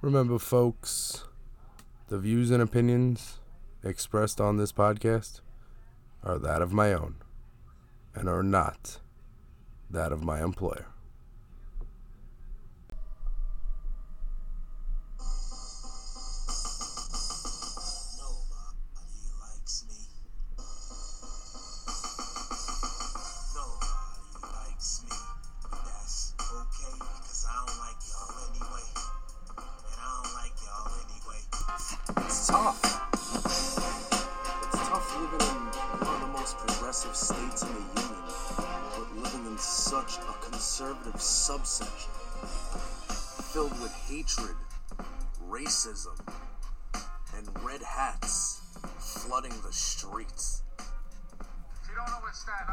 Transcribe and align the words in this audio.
Remember, 0.00 0.38
folks, 0.38 1.24
the 2.06 2.20
views 2.20 2.52
and 2.52 2.62
opinions 2.62 3.38
expressed 3.82 4.40
on 4.40 4.56
this 4.56 4.70
podcast 4.70 5.40
are 6.22 6.38
that 6.38 6.62
of 6.62 6.72
my 6.72 6.92
own 6.92 7.16
and 8.14 8.28
are 8.28 8.44
not 8.44 9.00
that 9.90 10.12
of 10.12 10.22
my 10.22 10.40
employer. 10.40 10.86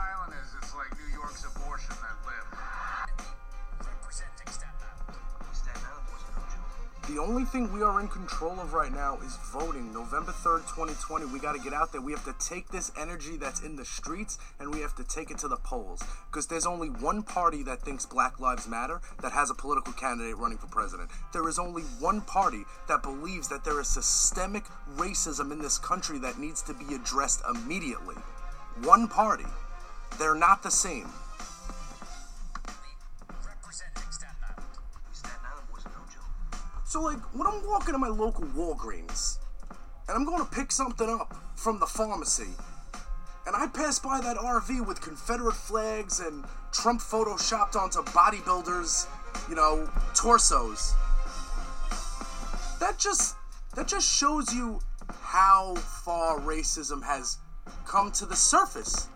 Island 0.06 0.34
is, 0.42 0.54
it's 0.62 0.76
like 0.76 0.92
New 1.02 1.14
York's 1.14 1.46
abortion 1.46 1.96
that 2.02 2.18
lived. 2.26 2.66
The 7.08 7.22
only 7.22 7.46
thing 7.46 7.72
we 7.72 7.84
are 7.84 8.02
in 8.02 8.08
control 8.08 8.60
of 8.60 8.74
right 8.74 8.92
now 8.92 9.20
is 9.24 9.38
voting. 9.54 9.94
November 9.94 10.32
3rd, 10.32 10.62
2020. 10.62 11.26
We 11.26 11.38
got 11.38 11.54
to 11.54 11.60
get 11.60 11.72
out 11.72 11.92
there. 11.92 12.02
We 12.02 12.12
have 12.14 12.26
to 12.26 12.34
take 12.40 12.70
this 12.70 12.92
energy 13.00 13.38
that's 13.38 13.62
in 13.62 13.76
the 13.76 13.86
streets 13.86 14.40
and 14.60 14.74
we 14.74 14.80
have 14.80 14.96
to 14.96 15.04
take 15.04 15.30
it 15.30 15.38
to 15.40 15.48
the 15.48 15.58
polls. 15.58 16.02
Because 16.32 16.48
there's 16.48 16.66
only 16.66 16.88
one 16.90 17.22
party 17.22 17.62
that 17.62 17.84
thinks 17.84 18.08
Black 18.08 18.40
Lives 18.40 18.68
Matter 18.68 19.02
that 19.22 19.34
has 19.34 19.52
a 19.52 19.54
political 19.54 19.94
candidate 19.94 20.36
running 20.38 20.58
for 20.58 20.66
president. 20.66 21.12
There 21.32 21.48
is 21.48 21.60
only 21.60 21.84
one 22.00 22.22
party 22.22 22.64
that 22.88 23.04
believes 23.04 23.50
that 23.50 23.64
there 23.64 23.80
is 23.80 23.88
systemic 23.88 24.64
racism 24.96 25.52
in 25.52 25.60
this 25.60 25.78
country 25.78 26.18
that 26.20 26.40
needs 26.40 26.64
to 26.64 26.74
be 26.74 26.96
addressed 26.96 27.44
immediately. 27.48 28.16
One 28.82 29.08
party. 29.08 29.46
They're 30.18 30.36
not 30.36 30.64
the 30.64 30.72
same. 30.72 31.10
So, 36.86 37.02
like, 37.02 37.20
when 37.34 37.46
I'm 37.46 37.66
walking 37.68 37.94
to 37.94 37.98
my 37.98 38.08
local 38.08 38.46
Walgreens 38.46 39.40
and 40.08 40.16
I'm 40.16 40.24
going 40.24 40.40
to 40.40 40.50
pick 40.50 40.72
something 40.72 41.10
up 41.10 41.36
from 41.56 41.80
the 41.80 41.86
pharmacy, 41.86 42.54
and 43.46 43.56
I 43.56 43.68
pass 43.68 44.00
by 44.00 44.22
that 44.22 44.38
RV 44.38 44.88
with 44.88 45.02
Confederate 45.02 45.56
flags 45.56 46.20
and 46.20 46.46
Trump 46.72 47.02
photoshopped 47.02 47.76
onto 47.76 48.02
bodybuilders, 48.12 49.08
you 49.50 49.56
know, 49.56 49.90
torsos. 50.14 50.94
That 52.80 52.96
just 52.98 53.36
that 53.76 53.88
just 53.88 54.10
shows 54.10 54.54
you 54.54 54.80
how 55.20 55.76
far 55.76 56.40
racism 56.40 57.04
has 57.04 57.40
come 57.86 58.12
to 58.14 58.26
the 58.26 58.36
surface 58.36 59.10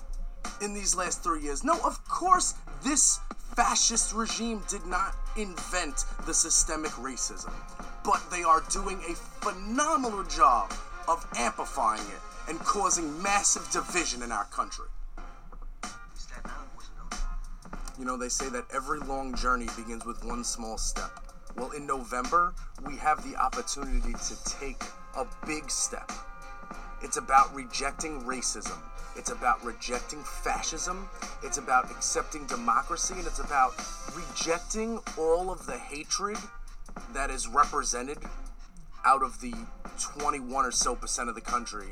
in 0.62 0.74
these 0.74 0.96
last 0.96 1.24
three 1.24 1.42
years. 1.42 1.64
No, 1.64 1.80
of 1.86 2.04
course, 2.08 2.56
this 2.84 3.20
fascist 3.56 4.14
regime 4.14 4.62
did 4.70 4.86
not 4.86 5.16
invent 5.38 6.06
the 6.26 6.34
systemic 6.34 6.92
racism, 6.92 7.54
but 8.04 8.22
they 8.32 8.44
are 8.44 8.64
doing 8.72 9.00
a 9.10 9.16
phenomenal 9.16 10.24
job 10.24 10.74
of 11.08 11.26
amplifying 11.36 12.02
it 12.02 12.22
and 12.50 12.60
causing 12.60 13.22
massive 13.22 13.70
division 13.72 14.22
in 14.24 14.32
our 14.32 14.46
country. 14.46 14.86
You 17.98 18.06
know, 18.06 18.16
they 18.16 18.30
say 18.30 18.48
that 18.50 18.64
every 18.74 19.00
long 19.00 19.36
journey 19.36 19.68
begins 19.76 20.06
with 20.06 20.24
one 20.24 20.46
small 20.46 20.78
step. 20.78 21.12
Well, 21.58 21.72
in 21.72 21.86
November, 21.86 22.54
we 22.88 22.96
have 22.96 23.30
the 23.30 23.36
opportunity 23.36 24.14
to 24.14 24.44
take 24.46 24.82
a 25.18 25.26
big 25.46 25.70
step. 25.70 26.10
It's 27.02 27.18
about 27.18 27.54
rejecting 27.54 28.22
racism. 28.22 28.78
It's 29.20 29.32
about 29.32 29.62
rejecting 29.66 30.24
fascism. 30.24 31.10
It's 31.44 31.58
about 31.58 31.92
accepting 31.92 32.46
democracy. 32.46 33.16
And 33.18 33.28
it's 33.28 33.40
about 33.40 33.74
rejecting 34.16 35.02
all 35.18 35.52
of 35.52 35.66
the 35.66 35.78
hatred 35.78 36.38
that 37.14 37.30
is 37.30 37.46
represented 37.46 38.20
out 39.04 39.22
of 39.22 39.42
the 39.42 39.54
21 40.00 40.66
or 40.66 40.72
so 40.72 40.96
percent 40.96 41.28
of 41.28 41.36
the 41.36 41.42
country 41.42 41.88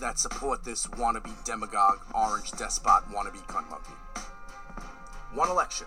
that 0.00 0.18
support 0.18 0.64
this 0.64 0.88
wannabe 0.88 1.32
demagogue, 1.44 2.00
orange 2.12 2.50
despot, 2.50 3.04
wannabe 3.04 3.46
cunt 3.46 3.70
monkey. 3.70 3.92
One 5.32 5.50
election. 5.50 5.86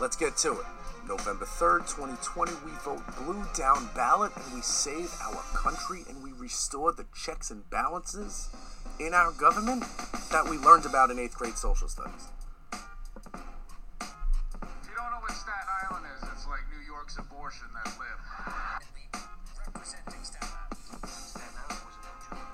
Let's 0.00 0.16
get 0.16 0.38
to 0.38 0.52
it. 0.52 0.66
November 1.06 1.44
3rd, 1.44 1.80
2020, 1.80 2.52
we 2.64 2.70
vote 2.82 3.02
blue 3.18 3.44
down 3.54 3.90
ballot 3.94 4.32
and 4.36 4.54
we 4.54 4.62
save 4.62 5.12
our 5.20 5.42
country 5.54 6.04
and 6.08 6.22
we 6.22 6.32
restore 6.32 6.92
the 6.92 7.04
checks 7.14 7.50
and 7.50 7.68
balances 7.68 8.48
in 9.06 9.14
our 9.14 9.32
government 9.32 9.84
that 10.30 10.46
we 10.48 10.56
learned 10.58 10.86
about 10.86 11.10
in 11.10 11.16
8th 11.16 11.34
grade 11.34 11.58
social 11.58 11.88
studies. 11.88 12.28
If 12.72 12.78
you 14.88 14.94
don't 14.96 15.10
know 15.10 15.18
what 15.20 15.32
Staten 15.32 15.68
Island 15.88 16.06
is, 16.16 16.22
it's 16.32 16.46
like 16.46 16.60
New 16.70 16.86
York's 16.86 17.18
abortion 17.18 17.66
that 17.74 17.86
lived. 17.98 18.22
Representing 19.58 20.22
Staten 20.22 20.48
Island. 20.54 21.06
Staten 21.06 21.50
Island 21.58 21.82
wasn't 21.82 22.04
no 22.06 22.14
joke. 22.30 22.46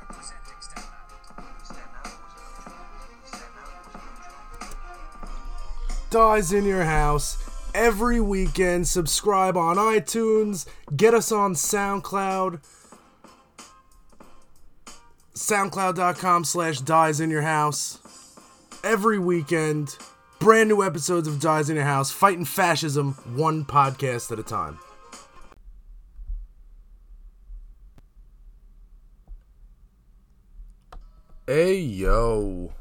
Representing 0.00 0.60
Staten 0.60 0.88
Island. 0.88 1.60
Staten 1.62 1.92
Island 2.00 2.18
wasn't 2.24 2.48
no 2.48 2.64
joke. 2.64 2.88
Staten 3.26 3.56
Island 3.60 3.84
wasn't 3.92 4.80
no 4.82 4.96
joke. 5.20 6.10
Dies 6.10 6.52
in 6.52 6.64
your 6.64 6.84
house 6.84 7.36
every 7.74 8.20
weekend. 8.20 8.88
Subscribe 8.88 9.56
on 9.56 9.76
iTunes. 9.76 10.66
Get 10.96 11.12
us 11.14 11.30
on 11.30 11.54
SoundCloud. 11.54 12.60
SoundCloud.com 15.42 16.44
slash 16.44 16.78
dies 16.78 17.18
in 17.18 17.28
your 17.28 17.42
house. 17.42 17.98
Every 18.84 19.18
weekend. 19.18 19.96
Brand 20.38 20.68
new 20.68 20.84
episodes 20.84 21.26
of 21.26 21.40
Dies 21.40 21.68
in 21.68 21.76
Your 21.76 21.84
House, 21.84 22.12
fighting 22.12 22.44
fascism 22.44 23.12
one 23.36 23.64
podcast 23.64 24.30
at 24.30 24.38
a 24.38 24.42
time. 24.44 24.78
Hey 31.46 31.78
yo, 31.78 32.72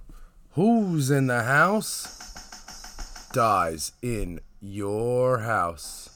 who's 0.51 1.09
in 1.09 1.27
the 1.27 1.43
house? 1.43 3.29
Dies 3.33 3.91
in 4.03 4.39
your 4.59 5.39
house. 5.39 6.09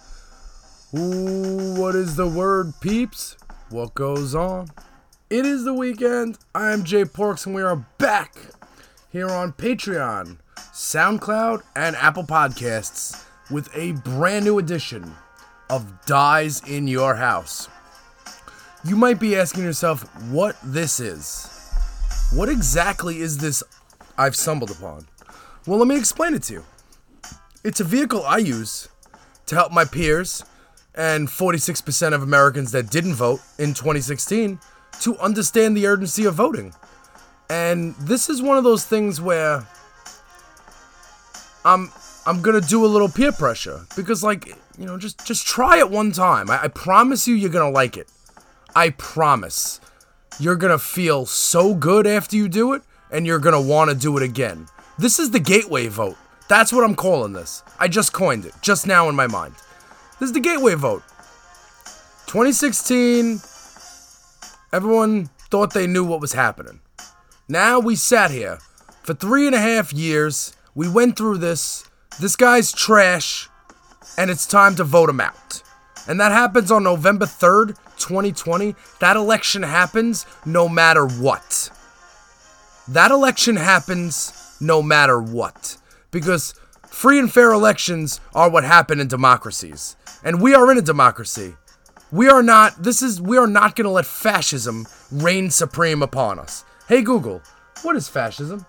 Ooh, 0.95 1.79
what 1.79 1.95
is 1.95 2.15
the 2.15 2.27
word, 2.27 2.73
peeps? 2.81 3.35
What 3.69 3.95
goes 3.95 4.35
on? 4.35 4.67
It 5.27 5.43
is 5.43 5.63
the 5.63 5.73
weekend. 5.73 6.37
I 6.53 6.71
am 6.71 6.83
Jay 6.83 7.03
Porks, 7.03 7.47
and 7.47 7.55
we 7.55 7.63
are 7.63 7.77
back 7.97 8.35
here 9.09 9.27
on 9.27 9.53
Patreon, 9.53 10.37
SoundCloud, 10.55 11.63
and 11.75 11.95
Apple 11.95 12.25
Podcasts 12.25 13.25
with 13.49 13.75
a 13.75 13.93
brand 13.93 14.45
new 14.45 14.59
edition 14.59 15.15
of 15.67 16.05
Dies 16.05 16.61
in 16.69 16.87
Your 16.87 17.15
House. 17.15 17.67
You 18.83 18.95
might 18.95 19.19
be 19.19 19.35
asking 19.35 19.63
yourself 19.63 20.03
what 20.29 20.57
this 20.63 20.99
is. 20.99 21.49
What 22.31 22.47
exactly 22.47 23.19
is 23.19 23.39
this 23.39 23.63
I've 24.19 24.35
stumbled 24.35 24.69
upon? 24.69 25.07
Well, 25.65 25.79
let 25.79 25.87
me 25.87 25.97
explain 25.97 26.35
it 26.35 26.43
to 26.43 26.53
you. 26.53 26.63
It's 27.63 27.79
a 27.79 27.83
vehicle 27.83 28.23
I 28.23 28.37
use 28.37 28.89
to 29.47 29.55
help 29.55 29.71
my 29.71 29.85
peers 29.85 30.45
and 30.93 31.27
46% 31.27 32.13
of 32.13 32.21
Americans 32.21 32.71
that 32.73 32.91
didn't 32.91 33.15
vote 33.15 33.39
in 33.57 33.73
2016 33.73 34.59
to 35.01 35.17
understand 35.17 35.75
the 35.75 35.87
urgency 35.87 36.25
of 36.25 36.35
voting. 36.35 36.73
And 37.49 37.95
this 37.95 38.29
is 38.29 38.41
one 38.41 38.57
of 38.57 38.63
those 38.63 38.85
things 38.85 39.21
where 39.21 39.65
I'm 41.63 41.91
I'm 42.25 42.41
gonna 42.41 42.61
do 42.61 42.85
a 42.85 42.87
little 42.87 43.09
peer 43.09 43.31
pressure 43.31 43.85
because 43.95 44.23
like 44.23 44.47
you 44.77 44.85
know 44.85 44.97
just 44.97 45.25
just 45.25 45.45
try 45.45 45.77
it 45.77 45.89
one 45.89 46.11
time. 46.11 46.49
I, 46.49 46.63
I 46.63 46.67
promise 46.67 47.27
you 47.27 47.35
you're 47.35 47.51
gonna 47.51 47.69
like 47.69 47.97
it. 47.97 48.07
I 48.75 48.89
promise. 48.91 49.79
You're 50.39 50.55
gonna 50.55 50.79
feel 50.79 51.25
so 51.25 51.73
good 51.73 52.05
after 52.05 52.35
you 52.35 52.49
do 52.49 52.73
it, 52.73 52.81
and 53.11 53.25
you're 53.25 53.39
gonna 53.39 53.61
want 53.61 53.89
to 53.89 53.95
do 53.95 54.17
it 54.17 54.23
again. 54.23 54.67
This 54.97 55.19
is 55.19 55.31
the 55.31 55.39
gateway 55.39 55.87
vote. 55.87 56.17
That's 56.47 56.73
what 56.73 56.83
I'm 56.83 56.95
calling 56.95 57.33
this. 57.33 57.63
I 57.79 57.87
just 57.87 58.13
coined 58.13 58.45
it 58.45 58.53
just 58.61 58.85
now 58.85 59.07
in 59.09 59.15
my 59.15 59.27
mind. 59.27 59.55
This 60.19 60.29
is 60.29 60.33
the 60.33 60.39
gateway 60.39 60.75
vote. 60.75 61.03
2016. 62.27 63.39
Everyone 64.75 65.27
thought 65.49 65.73
they 65.73 65.87
knew 65.87 66.03
what 66.03 66.19
was 66.19 66.33
happening. 66.33 66.81
Now 67.47 67.79
we 67.79 67.95
sat 67.95 68.29
here 68.29 68.57
for 69.03 69.13
three 69.13 69.45
and 69.47 69.55
a 69.55 69.59
half 69.59 69.93
years. 69.93 70.53
We 70.75 70.89
went 70.89 71.15
through 71.15 71.37
this. 71.37 71.85
This 72.19 72.35
guy's 72.35 72.73
trash, 72.73 73.47
and 74.17 74.29
it's 74.29 74.45
time 74.45 74.75
to 74.75 74.83
vote 74.83 75.09
him 75.09 75.21
out. 75.21 75.63
and 76.09 76.19
that 76.19 76.33
happens 76.33 76.71
on 76.71 76.83
November 76.83 77.25
3rd, 77.25 77.77
2020, 77.97 78.75
that 78.99 79.15
election 79.15 79.63
happens 79.63 80.25
no 80.45 80.67
matter 80.67 81.07
what. 81.07 81.69
That 82.89 83.11
election 83.11 83.55
happens 83.55 84.57
no 84.59 84.83
matter 84.83 85.21
what. 85.21 85.77
Because 86.11 86.53
free 86.85 87.17
and 87.17 87.31
fair 87.31 87.53
elections 87.53 88.19
are 88.33 88.49
what 88.49 88.65
happen 88.65 88.99
in 88.99 89.07
democracies. 89.07 89.95
And 90.21 90.41
we 90.41 90.53
are 90.53 90.69
in 90.69 90.77
a 90.77 90.81
democracy. 90.81 91.55
We 92.15 92.29
are 92.29 92.41
not 92.41 92.81
this 92.81 93.01
is 93.01 93.21
we 93.21 93.37
are 93.37 93.45
not 93.45 93.75
going 93.75 93.83
to 93.83 93.91
let 93.91 94.05
fascism 94.05 94.87
reign 95.11 95.49
supreme 95.49 96.01
upon 96.01 96.39
us. 96.39 96.63
Hey 96.87 97.01
Google, 97.01 97.41
what 97.81 97.97
is 97.97 98.07
fascism? 98.07 98.65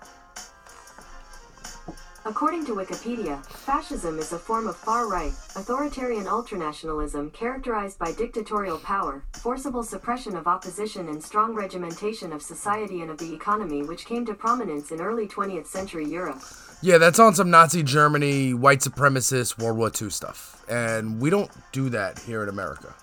According 2.25 2.65
to 2.65 2.73
Wikipedia, 2.73 3.41
fascism 3.45 4.19
is 4.19 4.33
a 4.33 4.37
form 4.37 4.67
of 4.67 4.75
far-right, 4.75 5.31
authoritarian 5.55 6.25
ultranationalism 6.25 7.31
characterized 7.31 7.97
by 7.97 8.11
dictatorial 8.11 8.79
power, 8.79 9.23
forcible 9.31 9.81
suppression 9.81 10.35
of 10.35 10.45
opposition 10.45 11.07
and 11.07 11.23
strong 11.23 11.55
regimentation 11.55 12.33
of 12.33 12.41
society 12.41 12.99
and 13.01 13.09
of 13.09 13.17
the 13.17 13.33
economy 13.33 13.81
which 13.81 14.05
came 14.05 14.25
to 14.25 14.33
prominence 14.33 14.91
in 14.91 14.99
early 14.99 15.25
20th 15.25 15.67
century 15.67 16.05
Europe. 16.05 16.41
Yeah, 16.81 16.97
that's 16.97 17.17
on 17.17 17.33
some 17.33 17.49
Nazi 17.49 17.81
Germany, 17.81 18.53
white 18.53 18.81
supremacist, 18.81 19.57
World 19.57 19.77
War 19.77 19.89
II 19.89 20.09
stuff. 20.09 20.65
And 20.67 21.21
we 21.21 21.29
don't 21.29 21.49
do 21.71 21.87
that 21.91 22.19
here 22.19 22.43
in 22.43 22.49
America. 22.49 22.93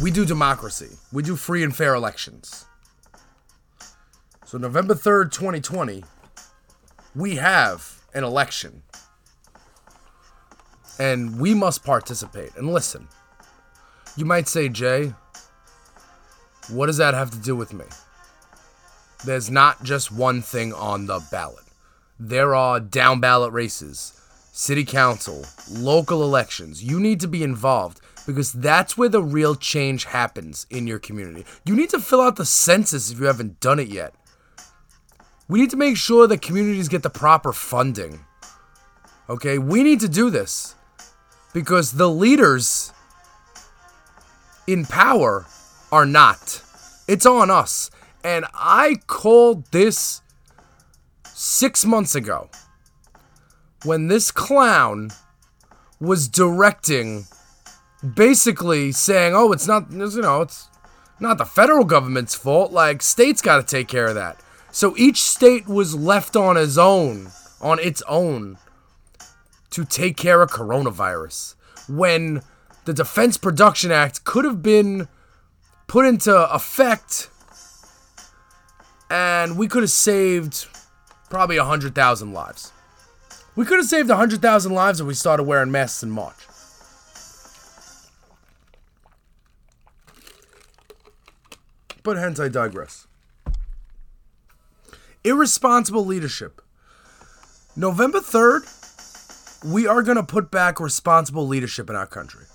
We 0.00 0.10
do 0.10 0.24
democracy. 0.24 0.96
We 1.12 1.22
do 1.22 1.36
free 1.36 1.62
and 1.62 1.74
fair 1.74 1.94
elections. 1.94 2.64
So 4.46 4.58
November 4.58 4.94
3rd, 4.94 5.32
2020, 5.32 6.04
we 7.14 7.36
have 7.36 8.00
an 8.14 8.24
election. 8.24 8.82
And 10.98 11.38
we 11.40 11.54
must 11.54 11.84
participate. 11.84 12.54
And 12.56 12.72
listen, 12.72 13.08
you 14.16 14.24
might 14.24 14.48
say, 14.48 14.68
Jay, 14.68 15.14
what 16.70 16.86
does 16.86 16.98
that 16.98 17.14
have 17.14 17.30
to 17.30 17.38
do 17.38 17.56
with 17.56 17.72
me? 17.72 17.84
There's 19.24 19.50
not 19.50 19.82
just 19.82 20.10
one 20.10 20.42
thing 20.42 20.72
on 20.72 21.06
the 21.06 21.20
ballot. 21.30 21.64
There 22.18 22.54
are 22.54 22.80
down 22.80 23.20
ballot 23.20 23.52
races, 23.52 24.20
city 24.52 24.84
council, 24.84 25.44
local 25.70 26.22
elections. 26.22 26.84
You 26.84 27.00
need 27.00 27.18
to 27.20 27.26
be 27.26 27.42
involved 27.42 28.00
because 28.26 28.52
that's 28.52 28.96
where 28.96 29.08
the 29.08 29.22
real 29.22 29.56
change 29.56 30.04
happens 30.04 30.66
in 30.70 30.86
your 30.86 30.98
community. 30.98 31.44
You 31.64 31.74
need 31.74 31.90
to 31.90 31.98
fill 31.98 32.20
out 32.20 32.36
the 32.36 32.46
census 32.46 33.10
if 33.10 33.18
you 33.18 33.24
haven't 33.24 33.58
done 33.58 33.80
it 33.80 33.88
yet. 33.88 34.14
We 35.48 35.60
need 35.60 35.70
to 35.70 35.76
make 35.76 35.96
sure 35.96 36.26
that 36.28 36.42
communities 36.42 36.88
get 36.88 37.02
the 37.02 37.10
proper 37.10 37.52
funding. 37.52 38.20
Okay? 39.28 39.58
We 39.58 39.82
need 39.82 40.00
to 40.00 40.08
do 40.08 40.30
this 40.30 40.76
because 41.52 41.92
the 41.92 42.08
leaders 42.08 42.92
in 44.66 44.84
power 44.84 45.46
are 45.90 46.06
not. 46.06 46.62
It's 47.08 47.26
on 47.26 47.50
us. 47.50 47.90
And 48.22 48.44
I 48.54 48.96
called 49.06 49.66
this 49.72 50.20
six 51.24 51.84
months 51.84 52.14
ago 52.14 52.50
when 53.84 54.08
this 54.08 54.30
clown 54.30 55.10
was 56.00 56.28
directing, 56.28 57.26
basically 58.14 58.92
saying, 58.92 59.34
oh, 59.34 59.52
it's 59.52 59.66
not, 59.66 59.90
you 59.90 60.20
know, 60.20 60.42
it's 60.42 60.68
not 61.20 61.38
the 61.38 61.44
federal 61.44 61.84
government's 61.84 62.34
fault. 62.34 62.72
Like, 62.72 63.02
states 63.02 63.40
got 63.40 63.56
to 63.56 63.62
take 63.62 63.88
care 63.88 64.06
of 64.06 64.14
that. 64.14 64.40
So 64.70 64.94
each 64.96 65.22
state 65.22 65.68
was 65.68 65.94
left 65.94 66.34
on 66.34 66.56
its 66.56 66.78
own, 66.78 67.28
on 67.60 67.78
its 67.78 68.02
own, 68.08 68.58
to 69.70 69.84
take 69.84 70.16
care 70.16 70.42
of 70.42 70.50
coronavirus. 70.50 71.54
When 71.88 72.42
the 72.84 72.92
Defense 72.92 73.36
Production 73.36 73.92
Act 73.92 74.24
could 74.24 74.44
have 74.44 74.62
been 74.62 75.08
put 75.86 76.06
into 76.06 76.34
effect 76.52 77.28
and 79.10 79.58
we 79.58 79.68
could 79.68 79.82
have 79.82 79.90
saved 79.90 80.66
probably 81.28 81.58
100,000 81.58 82.32
lives. 82.32 82.72
We 83.54 83.66
could 83.66 83.78
have 83.78 83.86
saved 83.86 84.08
100,000 84.08 84.72
lives 84.72 85.00
if 85.00 85.06
we 85.06 85.14
started 85.14 85.42
wearing 85.44 85.70
masks 85.70 86.02
in 86.02 86.10
March. 86.10 86.46
But 92.02 92.16
hence 92.16 92.40
I 92.40 92.48
digress. 92.48 93.06
Irresponsible 95.22 96.04
leadership. 96.04 96.60
November 97.76 98.20
3rd, 98.20 99.64
we 99.72 99.86
are 99.86 100.02
going 100.02 100.16
to 100.16 100.22
put 100.22 100.50
back 100.50 100.80
responsible 100.80 101.46
leadership 101.46 101.88
in 101.88 101.96
our 101.96 102.06
country. 102.06 102.46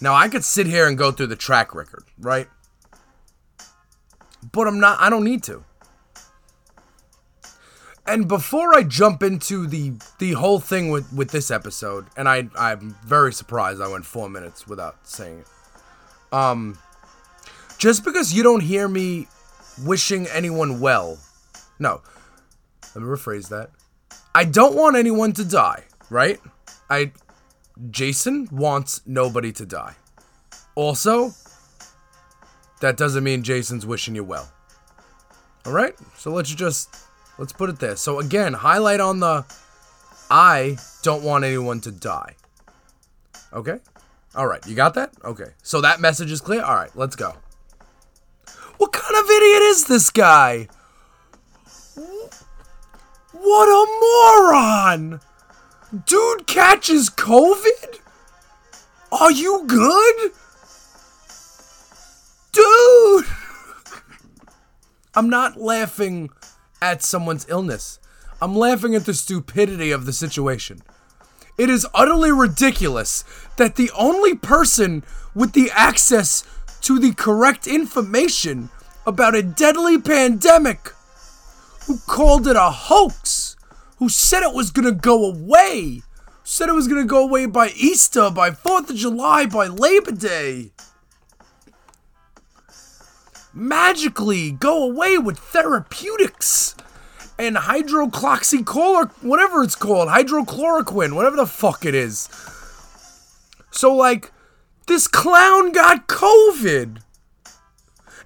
Now, 0.00 0.14
I 0.14 0.28
could 0.28 0.44
sit 0.44 0.66
here 0.66 0.86
and 0.86 0.98
go 0.98 1.10
through 1.10 1.28
the 1.28 1.36
track 1.36 1.74
record, 1.74 2.04
right? 2.18 2.48
But 4.52 4.68
I'm 4.68 4.78
not, 4.78 5.00
I 5.00 5.08
don't 5.08 5.24
need 5.24 5.42
to. 5.44 5.64
And 8.06 8.28
before 8.28 8.74
I 8.74 8.82
jump 8.82 9.22
into 9.22 9.66
the 9.66 9.94
the 10.18 10.32
whole 10.32 10.60
thing 10.60 10.90
with 10.90 11.12
with 11.12 11.30
this 11.30 11.50
episode, 11.50 12.06
and 12.16 12.28
I 12.28 12.48
I'm 12.58 12.96
very 13.04 13.32
surprised 13.32 13.80
I 13.80 13.88
went 13.88 14.04
4 14.04 14.28
minutes 14.28 14.66
without 14.66 14.96
saying 15.06 15.40
it. 15.40 15.46
Um 16.32 16.78
just 17.78 18.04
because 18.04 18.32
you 18.32 18.42
don't 18.42 18.60
hear 18.60 18.88
me 18.88 19.26
wishing 19.84 20.26
anyone 20.28 20.80
well. 20.80 21.18
No. 21.78 22.02
Let 22.94 23.02
me 23.02 23.08
rephrase 23.08 23.48
that. 23.48 23.70
I 24.34 24.44
don't 24.44 24.74
want 24.74 24.96
anyone 24.96 25.32
to 25.32 25.44
die, 25.44 25.84
right? 26.10 26.40
I 26.90 27.12
Jason 27.90 28.48
wants 28.52 29.00
nobody 29.06 29.50
to 29.52 29.66
die. 29.66 29.94
Also, 30.76 31.32
that 32.80 32.96
doesn't 32.96 33.24
mean 33.24 33.42
Jason's 33.42 33.86
wishing 33.86 34.14
you 34.14 34.24
well. 34.24 34.52
All 35.64 35.72
right? 35.72 35.94
So 36.16 36.30
let's 36.30 36.54
just 36.54 36.94
let's 37.38 37.52
put 37.52 37.70
it 37.70 37.78
there. 37.78 37.96
So 37.96 38.18
again, 38.18 38.54
highlight 38.54 39.00
on 39.00 39.20
the 39.20 39.44
I 40.30 40.78
don't 41.02 41.22
want 41.22 41.44
anyone 41.44 41.80
to 41.82 41.90
die. 41.90 42.34
Okay? 43.52 43.78
All 44.34 44.46
right, 44.46 44.66
you 44.66 44.74
got 44.74 44.94
that? 44.94 45.12
Okay. 45.24 45.50
So 45.62 45.80
that 45.80 46.00
message 46.00 46.32
is 46.32 46.40
clear. 46.40 46.62
All 46.62 46.74
right, 46.74 46.90
let's 46.96 47.14
go. 47.14 47.34
What 48.78 48.92
kind 48.92 49.16
of 49.16 49.30
idiot 49.30 49.62
is 49.62 49.84
this 49.84 50.10
guy? 50.10 50.68
What 53.32 53.68
a 53.68 53.86
moron! 54.00 55.20
Dude 56.06 56.46
catches 56.46 57.10
COVID? 57.10 58.00
Are 59.12 59.30
you 59.30 59.64
good? 59.66 60.32
Dude! 62.52 63.26
I'm 65.14 65.28
not 65.28 65.60
laughing 65.60 66.30
at 66.84 67.02
someone's 67.02 67.46
illness. 67.48 67.98
I'm 68.42 68.54
laughing 68.54 68.94
at 68.94 69.06
the 69.06 69.14
stupidity 69.14 69.90
of 69.90 70.04
the 70.04 70.12
situation. 70.12 70.82
It 71.56 71.70
is 71.70 71.86
utterly 71.94 72.30
ridiculous 72.30 73.24
that 73.56 73.76
the 73.76 73.90
only 73.96 74.34
person 74.34 75.02
with 75.34 75.52
the 75.52 75.70
access 75.72 76.44
to 76.82 76.98
the 76.98 77.14
correct 77.14 77.66
information 77.66 78.68
about 79.06 79.34
a 79.34 79.42
deadly 79.42 79.98
pandemic 79.98 80.92
who 81.86 81.98
called 82.06 82.46
it 82.46 82.56
a 82.56 82.70
hoax, 82.70 83.56
who 83.98 84.10
said 84.10 84.42
it 84.42 84.54
was 84.54 84.70
gonna 84.70 84.92
go 84.92 85.24
away, 85.24 86.02
said 86.42 86.68
it 86.68 86.74
was 86.74 86.88
gonna 86.88 87.04
go 87.04 87.24
away 87.24 87.46
by 87.46 87.68
Easter, 87.76 88.30
by 88.30 88.50
4th 88.50 88.90
of 88.90 88.96
July, 88.96 89.46
by 89.46 89.68
Labor 89.68 90.12
Day, 90.12 90.72
magically 93.54 94.50
go 94.50 94.82
away 94.82 95.18
with 95.18 95.38
therapeutics 95.38 96.74
and 97.38 97.56
hydrocloxychlor, 97.56 99.10
whatever 99.22 99.62
it's 99.62 99.74
called, 99.74 100.08
hydrochloroquine, 100.08 101.14
whatever 101.14 101.36
the 101.36 101.46
fuck 101.46 101.84
it 101.84 101.94
is. 101.94 102.28
So, 103.70 103.94
like, 103.94 104.32
this 104.86 105.08
clown 105.08 105.72
got 105.72 106.06
COVID. 106.06 107.00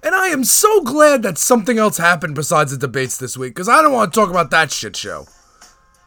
And 0.01 0.15
I 0.15 0.27
am 0.27 0.43
so 0.43 0.81
glad 0.81 1.23
that 1.23 1.37
something 1.37 1.77
else 1.77 1.97
happened 1.97 2.35
besides 2.35 2.71
the 2.71 2.77
debates 2.77 3.17
this 3.17 3.35
week, 3.35 3.53
because 3.53 3.67
I 3.67 3.81
don't 3.81 3.91
want 3.91 4.13
to 4.13 4.19
talk 4.19 4.29
about 4.29 4.51
that 4.51 4.71
shit 4.71 4.95
show. 4.95 5.25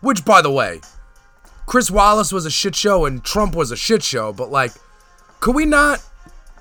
Which, 0.00 0.24
by 0.24 0.42
the 0.42 0.50
way, 0.50 0.80
Chris 1.66 1.90
Wallace 1.90 2.32
was 2.32 2.46
a 2.46 2.50
shit 2.50 2.74
show 2.74 3.04
and 3.04 3.22
Trump 3.22 3.54
was 3.54 3.70
a 3.70 3.76
shit 3.76 4.02
show, 4.02 4.32
but 4.32 4.50
like, 4.50 4.72
could 5.40 5.54
we 5.54 5.64
not 5.64 6.02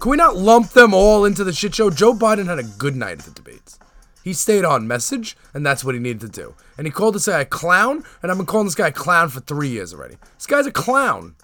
can 0.01 0.10
we 0.10 0.17
not 0.17 0.36
lump 0.36 0.72
them 0.72 0.96
all 0.96 1.25
into 1.25 1.43
the 1.43 1.53
shit 1.53 1.75
show? 1.75 1.91
Joe 1.91 2.15
Biden 2.15 2.48
had 2.48 2.58
a 2.58 2.63
good 2.63 2.96
night 2.96 3.20
at 3.20 3.25
the 3.25 3.31
debates. 3.31 3.77
He 4.24 4.34
stayed 4.34 4.65
on 4.65 4.88
message, 4.88 5.38
and 5.53 5.63
that's 5.63 5.84
what 5.84 5.93
he 5.93 6.01
needed 6.01 6.22
to 6.22 6.27
do. 6.27 6.55
And 6.75 6.88
he 6.88 6.91
called 6.91 7.13
this 7.13 7.27
guy 7.27 7.41
a 7.41 7.46
clown, 7.46 8.03
and 8.22 8.31
I've 8.31 8.38
been 8.38 8.48
calling 8.48 8.65
this 8.65 8.74
guy 8.74 8.88
a 8.88 8.91
clown 8.91 9.29
for 9.29 9.41
three 9.41 9.70
years 9.70 9.93
already. 9.93 10.17
This 10.38 10.48
guy's 10.48 10.65
a 10.65 10.72
clown. 10.72 11.36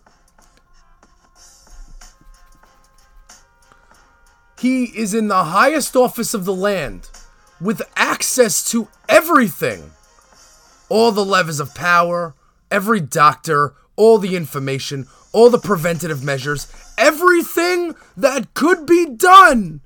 He 4.60 4.86
is 4.86 5.14
in 5.14 5.28
the 5.28 5.44
highest 5.44 5.96
office 5.96 6.34
of 6.34 6.46
the 6.46 6.54
land 6.54 7.12
with 7.62 7.84
access 7.96 8.68
to 8.72 8.88
everything 9.08 9.92
all 10.90 11.12
the 11.12 11.26
levers 11.26 11.60
of 11.60 11.76
power, 11.76 12.34
every 12.72 13.02
doctor, 13.02 13.74
all 13.96 14.18
the 14.18 14.36
information, 14.36 15.06
all 15.32 15.50
the 15.50 15.60
preventative 15.60 16.24
measures, 16.24 16.66
everything 17.38 17.96
that 18.16 18.54
could 18.54 18.86
be 18.86 19.06
done 19.06 19.82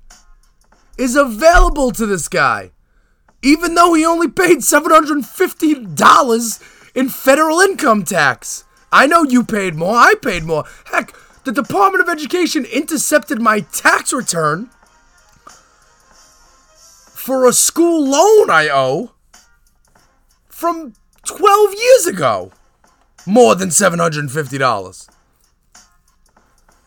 is 0.98 1.16
available 1.16 1.92
to 1.92 2.06
this 2.06 2.28
guy. 2.28 2.72
Even 3.42 3.76
though 3.76 3.94
he 3.94 4.06
only 4.06 4.28
paid 4.30 4.58
$750 4.60 6.92
in 6.96 7.10
federal 7.10 7.60
income 7.60 8.04
tax. 8.04 8.66
I 8.92 9.08
know 9.08 9.24
you 9.24 9.44
paid 9.44 9.74
more, 9.76 9.96
I 9.96 10.14
paid 10.22 10.44
more. 10.44 10.66
Heck, 10.86 11.16
the 11.44 11.52
Department 11.52 12.04
of 12.04 12.10
Education 12.10 12.66
intercepted 12.66 13.42
my 13.42 13.62
tax 13.62 14.14
return 14.14 14.70
for 17.16 17.48
a 17.48 17.54
school 17.54 18.08
loan 18.08 18.50
I 18.50 18.68
owe 18.70 19.14
from 20.48 20.94
12 21.26 21.74
years 21.74 22.08
ago. 22.08 22.52
More 23.26 23.56
than 23.56 23.70
$750. 23.70 25.08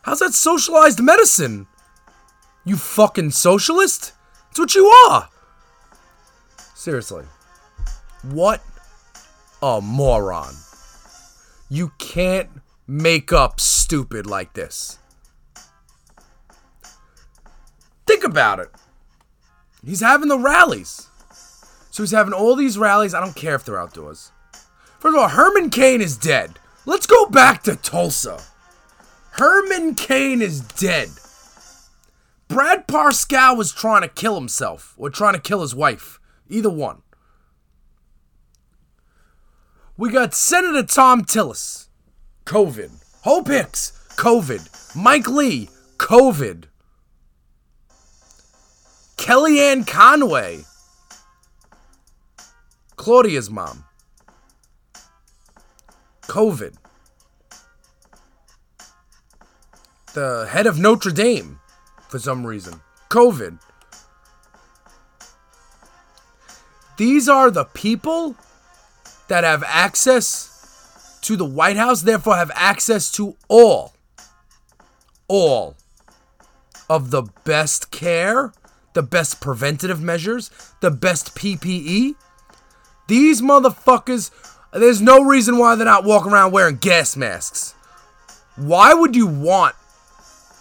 How's 0.05 0.19
that 0.19 0.35
socialized 0.35 1.01
medicine? 1.01 1.65
You 2.63 2.77
fucking 2.77 3.31
socialist? 3.31 4.13
It's 4.51 4.59
what 4.59 4.75
you 4.75 4.85
are. 4.85 5.29
Seriously. 6.75 7.25
What 8.21 8.61
a 9.63 9.81
moron. 9.81 10.53
You 11.69 11.91
can't 11.97 12.49
make 12.85 13.33
up 13.33 13.59
stupid 13.59 14.27
like 14.27 14.53
this. 14.53 14.99
Think 18.05 18.23
about 18.23 18.59
it. 18.59 18.69
He's 19.83 20.01
having 20.01 20.29
the 20.29 20.37
rallies. 20.37 21.07
So 21.89 22.03
he's 22.03 22.11
having 22.11 22.33
all 22.33 22.55
these 22.55 22.77
rallies. 22.77 23.15
I 23.15 23.21
don't 23.21 23.35
care 23.35 23.55
if 23.55 23.65
they're 23.65 23.81
outdoors. 23.81 24.31
First 24.99 25.17
of 25.17 25.23
all, 25.23 25.29
Herman 25.29 25.71
Cain 25.71 25.99
is 25.99 26.15
dead. 26.15 26.59
Let's 26.85 27.07
go 27.07 27.25
back 27.25 27.63
to 27.63 27.75
Tulsa. 27.75 28.39
Herman 29.37 29.95
Cain 29.95 30.41
is 30.41 30.61
dead. 30.61 31.09
Brad 32.47 32.87
Parscale 32.87 33.57
was 33.57 33.73
trying 33.73 34.01
to 34.01 34.07
kill 34.07 34.35
himself 34.35 34.93
or 34.97 35.09
trying 35.09 35.33
to 35.33 35.41
kill 35.41 35.61
his 35.61 35.75
wife. 35.75 36.21
Either 36.47 36.69
one. 36.69 37.01
We 39.97 40.09
got 40.09 40.33
Senator 40.33 40.83
Thom 40.83 41.25
Tillis, 41.25 41.89
COVID. 42.45 42.91
Hope 43.23 43.47
Hicks, 43.47 43.91
COVID. 44.15 44.95
Mike 44.95 45.27
Lee, 45.27 45.67
COVID. 45.97 46.65
Kellyanne 49.17 49.85
Conway, 49.85 50.63
Claudia's 52.95 53.49
mom, 53.49 53.83
COVID. 56.21 56.75
The 60.15 60.47
head 60.49 60.65
of 60.65 60.79
Notre 60.79 61.11
Dame, 61.11 61.59
for 62.07 62.19
some 62.19 62.47
reason, 62.47 62.79
COVID. 63.09 63.59
These 66.95 67.27
are 67.27 67.51
the 67.51 67.65
people 67.65 68.37
that 69.27 69.43
have 69.43 69.61
access 69.67 71.19
to 71.23 71.35
the 71.35 71.43
White 71.43 71.75
House, 71.75 72.03
therefore 72.03 72.37
have 72.37 72.49
access 72.55 73.11
to 73.11 73.35
all, 73.49 73.91
all 75.27 75.75
of 76.89 77.11
the 77.11 77.23
best 77.43 77.91
care, 77.91 78.53
the 78.93 79.03
best 79.03 79.41
preventative 79.41 80.01
measures, 80.01 80.49
the 80.79 80.91
best 80.91 81.35
PPE. 81.35 82.15
These 83.09 83.41
motherfuckers, 83.41 84.31
there's 84.71 85.01
no 85.01 85.25
reason 85.25 85.57
why 85.57 85.75
they're 85.75 85.83
not 85.83 86.05
walking 86.05 86.31
around 86.31 86.53
wearing 86.53 86.77
gas 86.77 87.17
masks. 87.17 87.73
Why 88.55 88.93
would 88.93 89.13
you 89.13 89.27
want 89.27 89.75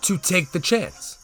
to 0.04 0.18
take 0.18 0.52
the 0.52 0.61
chance? 0.61 1.18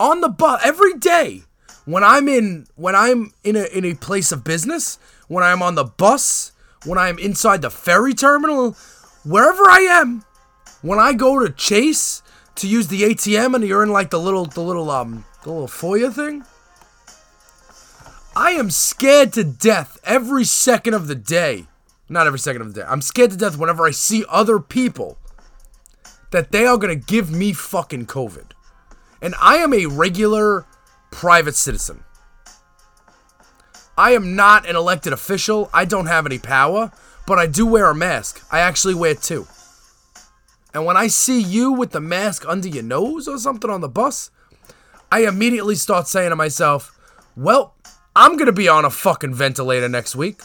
On 0.00 0.20
the 0.20 0.28
bus 0.28 0.60
every 0.64 0.94
day 0.94 1.42
when 1.84 2.02
I'm 2.02 2.28
in 2.28 2.66
when 2.76 2.94
I'm 2.94 3.32
in 3.42 3.56
a 3.56 3.64
in 3.64 3.84
a 3.84 3.94
place 3.94 4.32
of 4.32 4.44
business, 4.44 4.98
when 5.28 5.44
I'm 5.44 5.62
on 5.62 5.74
the 5.74 5.84
bus, 5.84 6.52
when 6.84 6.98
I'm 6.98 7.18
inside 7.18 7.62
the 7.62 7.70
ferry 7.70 8.14
terminal, 8.14 8.72
wherever 9.24 9.62
I 9.68 9.80
am, 9.80 10.24
when 10.82 10.98
I 10.98 11.12
go 11.12 11.38
to 11.38 11.52
Chase 11.52 12.22
to 12.56 12.68
use 12.68 12.88
the 12.88 13.02
ATM 13.02 13.54
and 13.54 13.64
you're 13.64 13.82
in 13.82 13.90
like 13.90 14.10
the 14.10 14.20
little 14.20 14.46
the 14.46 14.62
little 14.62 14.90
um 14.90 15.24
the 15.42 15.50
little 15.50 15.68
foyer 15.68 16.10
thing, 16.10 16.44
I 18.34 18.52
am 18.52 18.70
scared 18.70 19.32
to 19.34 19.44
death 19.44 19.98
every 20.04 20.44
second 20.44 20.94
of 20.94 21.06
the 21.06 21.14
day. 21.14 21.66
Not 22.08 22.26
every 22.26 22.38
second 22.38 22.62
of 22.62 22.74
the 22.74 22.80
day. 22.80 22.86
I'm 22.86 23.00
scared 23.00 23.30
to 23.30 23.36
death 23.36 23.56
whenever 23.56 23.86
I 23.86 23.90
see 23.90 24.24
other 24.28 24.58
people 24.58 25.18
that 26.30 26.52
they 26.52 26.66
are 26.66 26.76
going 26.76 26.98
to 26.98 27.06
give 27.06 27.30
me 27.30 27.52
fucking 27.52 28.06
COVID. 28.06 28.52
And 29.22 29.34
I 29.40 29.56
am 29.56 29.72
a 29.72 29.86
regular 29.86 30.66
private 31.10 31.54
citizen. 31.54 32.04
I 33.96 34.12
am 34.12 34.34
not 34.34 34.68
an 34.68 34.76
elected 34.76 35.12
official. 35.12 35.70
I 35.72 35.84
don't 35.84 36.06
have 36.06 36.26
any 36.26 36.38
power, 36.38 36.90
but 37.26 37.38
I 37.38 37.46
do 37.46 37.66
wear 37.66 37.90
a 37.90 37.94
mask. 37.94 38.44
I 38.50 38.58
actually 38.60 38.94
wear 38.94 39.14
two. 39.14 39.46
And 40.74 40.84
when 40.84 40.96
I 40.96 41.06
see 41.06 41.40
you 41.40 41.72
with 41.72 41.92
the 41.92 42.00
mask 42.00 42.44
under 42.48 42.68
your 42.68 42.82
nose 42.82 43.28
or 43.28 43.38
something 43.38 43.70
on 43.70 43.80
the 43.80 43.88
bus, 43.88 44.30
I 45.12 45.26
immediately 45.26 45.76
start 45.76 46.08
saying 46.08 46.30
to 46.30 46.36
myself, 46.36 46.98
well, 47.36 47.74
I'm 48.16 48.36
going 48.36 48.46
to 48.46 48.52
be 48.52 48.68
on 48.68 48.84
a 48.84 48.90
fucking 48.90 49.34
ventilator 49.34 49.88
next 49.88 50.16
week 50.16 50.42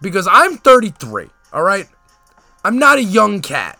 because 0.00 0.26
I'm 0.30 0.56
33, 0.56 1.26
all 1.52 1.62
right? 1.62 1.86
I'm 2.64 2.78
not 2.78 2.98
a 2.98 3.02
young 3.02 3.42
cat. 3.42 3.78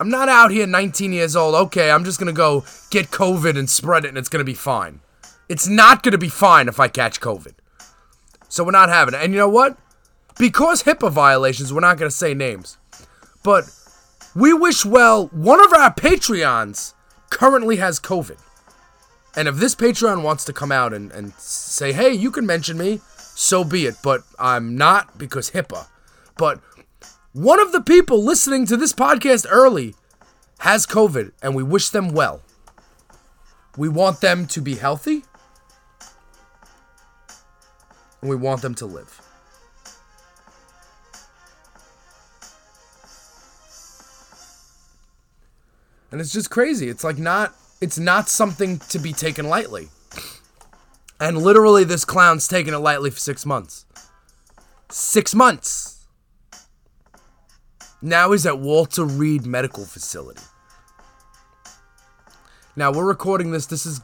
I'm 0.00 0.08
not 0.08 0.28
out 0.28 0.50
here 0.50 0.66
19 0.66 1.12
years 1.12 1.36
old. 1.36 1.54
Okay, 1.54 1.90
I'm 1.90 2.04
just 2.04 2.18
going 2.18 2.32
to 2.32 2.36
go 2.36 2.64
get 2.90 3.10
COVID 3.10 3.58
and 3.58 3.68
spread 3.68 4.04
it 4.04 4.08
and 4.08 4.18
it's 4.18 4.28
going 4.28 4.40
to 4.40 4.44
be 4.44 4.54
fine. 4.54 5.00
It's 5.48 5.68
not 5.68 6.02
going 6.02 6.12
to 6.12 6.18
be 6.18 6.28
fine 6.28 6.68
if 6.68 6.80
I 6.80 6.88
catch 6.88 7.20
COVID. 7.20 7.54
So 8.48 8.64
we're 8.64 8.72
not 8.72 8.88
having 8.88 9.14
it. 9.14 9.22
And 9.22 9.32
you 9.32 9.38
know 9.38 9.48
what? 9.48 9.76
Because 10.38 10.82
HIPAA 10.82 11.10
violations, 11.10 11.72
we're 11.72 11.80
not 11.80 11.98
going 11.98 12.10
to 12.10 12.16
say 12.16 12.34
names. 12.34 12.78
But 13.42 13.64
we 14.34 14.52
wish 14.52 14.84
well, 14.84 15.26
one 15.28 15.64
of 15.64 15.72
our 15.72 15.92
Patreons 15.94 16.94
currently 17.30 17.76
has 17.76 18.00
COVID. 18.00 18.38
And 19.36 19.48
if 19.48 19.56
this 19.56 19.74
Patreon 19.74 20.22
wants 20.22 20.44
to 20.44 20.52
come 20.52 20.72
out 20.72 20.92
and, 20.92 21.10
and 21.12 21.32
say, 21.34 21.92
hey, 21.92 22.12
you 22.12 22.30
can 22.30 22.46
mention 22.46 22.76
me, 22.76 23.00
so 23.16 23.64
be 23.64 23.86
it. 23.86 23.96
But 24.02 24.22
I'm 24.38 24.76
not 24.76 25.18
because 25.18 25.50
HIPAA. 25.50 25.86
But 26.36 26.60
one 27.32 27.60
of 27.60 27.72
the 27.72 27.80
people 27.80 28.22
listening 28.22 28.66
to 28.66 28.76
this 28.76 28.92
podcast 28.92 29.46
early 29.48 29.94
has 30.58 30.86
COVID, 30.86 31.32
and 31.42 31.54
we 31.54 31.62
wish 31.62 31.88
them 31.88 32.10
well. 32.12 32.42
We 33.76 33.88
want 33.88 34.20
them 34.20 34.46
to 34.48 34.60
be 34.60 34.74
healthy, 34.74 35.24
and 38.20 38.28
we 38.30 38.36
want 38.36 38.62
them 38.62 38.74
to 38.76 38.86
live. 38.86 39.20
And 46.10 46.20
it's 46.20 46.32
just 46.32 46.50
crazy. 46.50 46.90
It's 46.90 47.02
like 47.02 47.16
not 47.16 47.54
it's 47.80 47.98
not 47.98 48.28
something 48.28 48.78
to 48.90 48.98
be 48.98 49.12
taken 49.14 49.48
lightly. 49.48 49.88
And 51.18 51.38
literally 51.38 51.84
this 51.84 52.04
clown's 52.04 52.46
taken 52.46 52.74
it 52.74 52.78
lightly 52.78 53.10
for 53.10 53.18
6 53.18 53.46
months. 53.46 53.86
6 54.90 55.34
months. 55.34 55.91
Now 58.02 58.32
he's 58.32 58.44
at 58.44 58.58
Walter 58.58 59.04
Reed 59.04 59.46
Medical 59.46 59.84
Facility. 59.84 60.42
Now 62.74 62.92
we're 62.92 63.06
recording 63.06 63.52
this. 63.52 63.66
This 63.66 63.86
is 63.86 64.00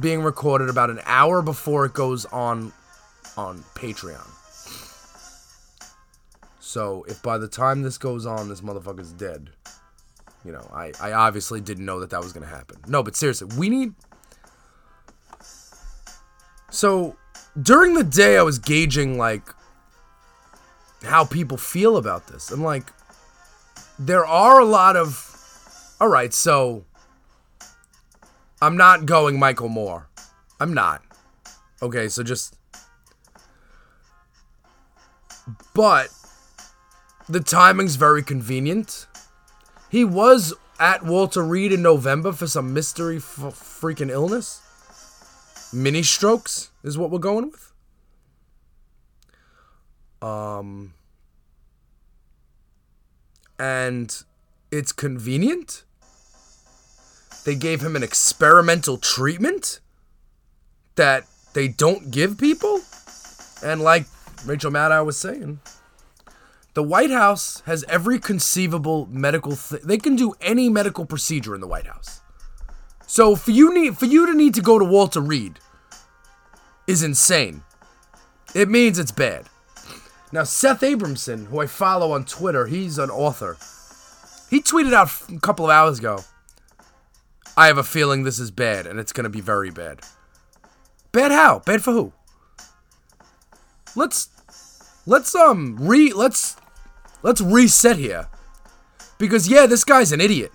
being 0.00 0.22
recorded 0.22 0.70
about 0.70 0.90
an 0.90 1.00
hour 1.04 1.42
before 1.42 1.84
it 1.84 1.92
goes 1.92 2.24
on 2.26 2.72
on 3.36 3.58
Patreon. 3.74 4.26
So 6.60 7.04
if 7.08 7.22
by 7.22 7.36
the 7.36 7.48
time 7.48 7.82
this 7.82 7.98
goes 7.98 8.26
on, 8.26 8.48
this 8.48 8.60
motherfucker's 8.60 9.12
dead, 9.12 9.50
you 10.44 10.52
know, 10.52 10.70
I, 10.72 10.92
I 11.00 11.12
obviously 11.12 11.60
didn't 11.60 11.84
know 11.84 12.00
that 12.00 12.10
that 12.10 12.22
was 12.22 12.32
going 12.32 12.46
to 12.48 12.54
happen. 12.54 12.78
No, 12.86 13.02
but 13.02 13.16
seriously, 13.16 13.48
we 13.58 13.68
need. 13.68 13.92
So 16.70 17.16
during 17.60 17.94
the 17.94 18.04
day, 18.04 18.38
I 18.38 18.42
was 18.42 18.58
gauging, 18.58 19.18
like, 19.18 19.42
how 21.02 21.24
people 21.24 21.56
feel 21.56 21.96
about 21.96 22.28
this. 22.28 22.50
And, 22.50 22.62
like, 22.62 22.92
there 24.00 24.24
are 24.24 24.58
a 24.58 24.64
lot 24.64 24.96
of. 24.96 25.26
All 26.00 26.08
right, 26.08 26.32
so. 26.32 26.84
I'm 28.62 28.76
not 28.76 29.06
going 29.06 29.38
Michael 29.38 29.68
Moore. 29.68 30.08
I'm 30.58 30.74
not. 30.74 31.02
Okay, 31.82 32.08
so 32.08 32.22
just. 32.22 32.56
But. 35.74 36.08
The 37.28 37.40
timing's 37.40 37.94
very 37.94 38.22
convenient. 38.22 39.06
He 39.90 40.04
was 40.04 40.52
at 40.80 41.04
Walter 41.04 41.44
Reed 41.44 41.72
in 41.72 41.82
November 41.82 42.32
for 42.32 42.46
some 42.46 42.72
mystery 42.72 43.18
f- 43.18 43.38
freaking 43.38 44.10
illness. 44.10 44.62
Mini 45.72 46.02
strokes 46.02 46.70
is 46.82 46.98
what 46.98 47.10
we're 47.10 47.18
going 47.18 47.50
with. 47.50 47.72
Um 50.22 50.94
and 53.60 54.24
it's 54.72 54.90
convenient. 54.90 55.84
They 57.44 57.54
gave 57.54 57.82
him 57.82 57.94
an 57.94 58.02
experimental 58.02 58.96
treatment 58.96 59.80
that 60.96 61.26
they 61.52 61.68
don't 61.68 62.10
give 62.10 62.38
people. 62.38 62.80
And 63.62 63.82
like 63.82 64.06
Rachel 64.46 64.70
Maddow 64.70 65.04
was 65.04 65.18
saying, 65.18 65.60
the 66.72 66.82
White 66.82 67.10
House 67.10 67.60
has 67.66 67.84
every 67.86 68.18
conceivable 68.18 69.06
medical 69.10 69.56
th- 69.56 69.82
they 69.82 69.98
can 69.98 70.16
do 70.16 70.32
any 70.40 70.70
medical 70.70 71.04
procedure 71.04 71.54
in 71.54 71.60
the 71.60 71.66
White 71.66 71.86
House. 71.86 72.20
So 73.06 73.36
for 73.36 73.50
you 73.50 73.74
need 73.74 73.98
for 73.98 74.06
you 74.06 74.24
to 74.24 74.34
need 74.34 74.54
to 74.54 74.62
go 74.62 74.78
to 74.78 74.84
Walter 74.84 75.20
Reed 75.20 75.58
is 76.86 77.02
insane. 77.02 77.62
It 78.54 78.70
means 78.70 78.98
it's 78.98 79.12
bad. 79.12 79.46
Now 80.32 80.44
Seth 80.44 80.80
Abramson, 80.80 81.46
who 81.46 81.60
I 81.60 81.66
follow 81.66 82.12
on 82.12 82.24
Twitter, 82.24 82.66
he's 82.66 82.98
an 82.98 83.10
author. 83.10 83.56
He 84.48 84.60
tweeted 84.60 84.92
out 84.92 85.10
a 85.28 85.40
couple 85.40 85.64
of 85.64 85.70
hours 85.70 85.98
ago. 85.98 86.20
I 87.56 87.66
have 87.66 87.78
a 87.78 87.82
feeling 87.82 88.22
this 88.22 88.38
is 88.38 88.50
bad 88.50 88.86
and 88.86 89.00
it's 89.00 89.12
going 89.12 89.24
to 89.24 89.30
be 89.30 89.40
very 89.40 89.70
bad. 89.70 90.00
Bad 91.12 91.32
how? 91.32 91.60
Bad 91.60 91.82
for 91.82 91.92
who? 91.92 92.12
Let's 93.96 94.28
let's 95.06 95.34
um 95.34 95.76
re 95.80 96.12
let's 96.12 96.56
let's 97.22 97.40
reset 97.40 97.96
here. 97.96 98.28
Because 99.18 99.48
yeah, 99.48 99.66
this 99.66 99.84
guy's 99.84 100.12
an 100.12 100.20
idiot. 100.20 100.52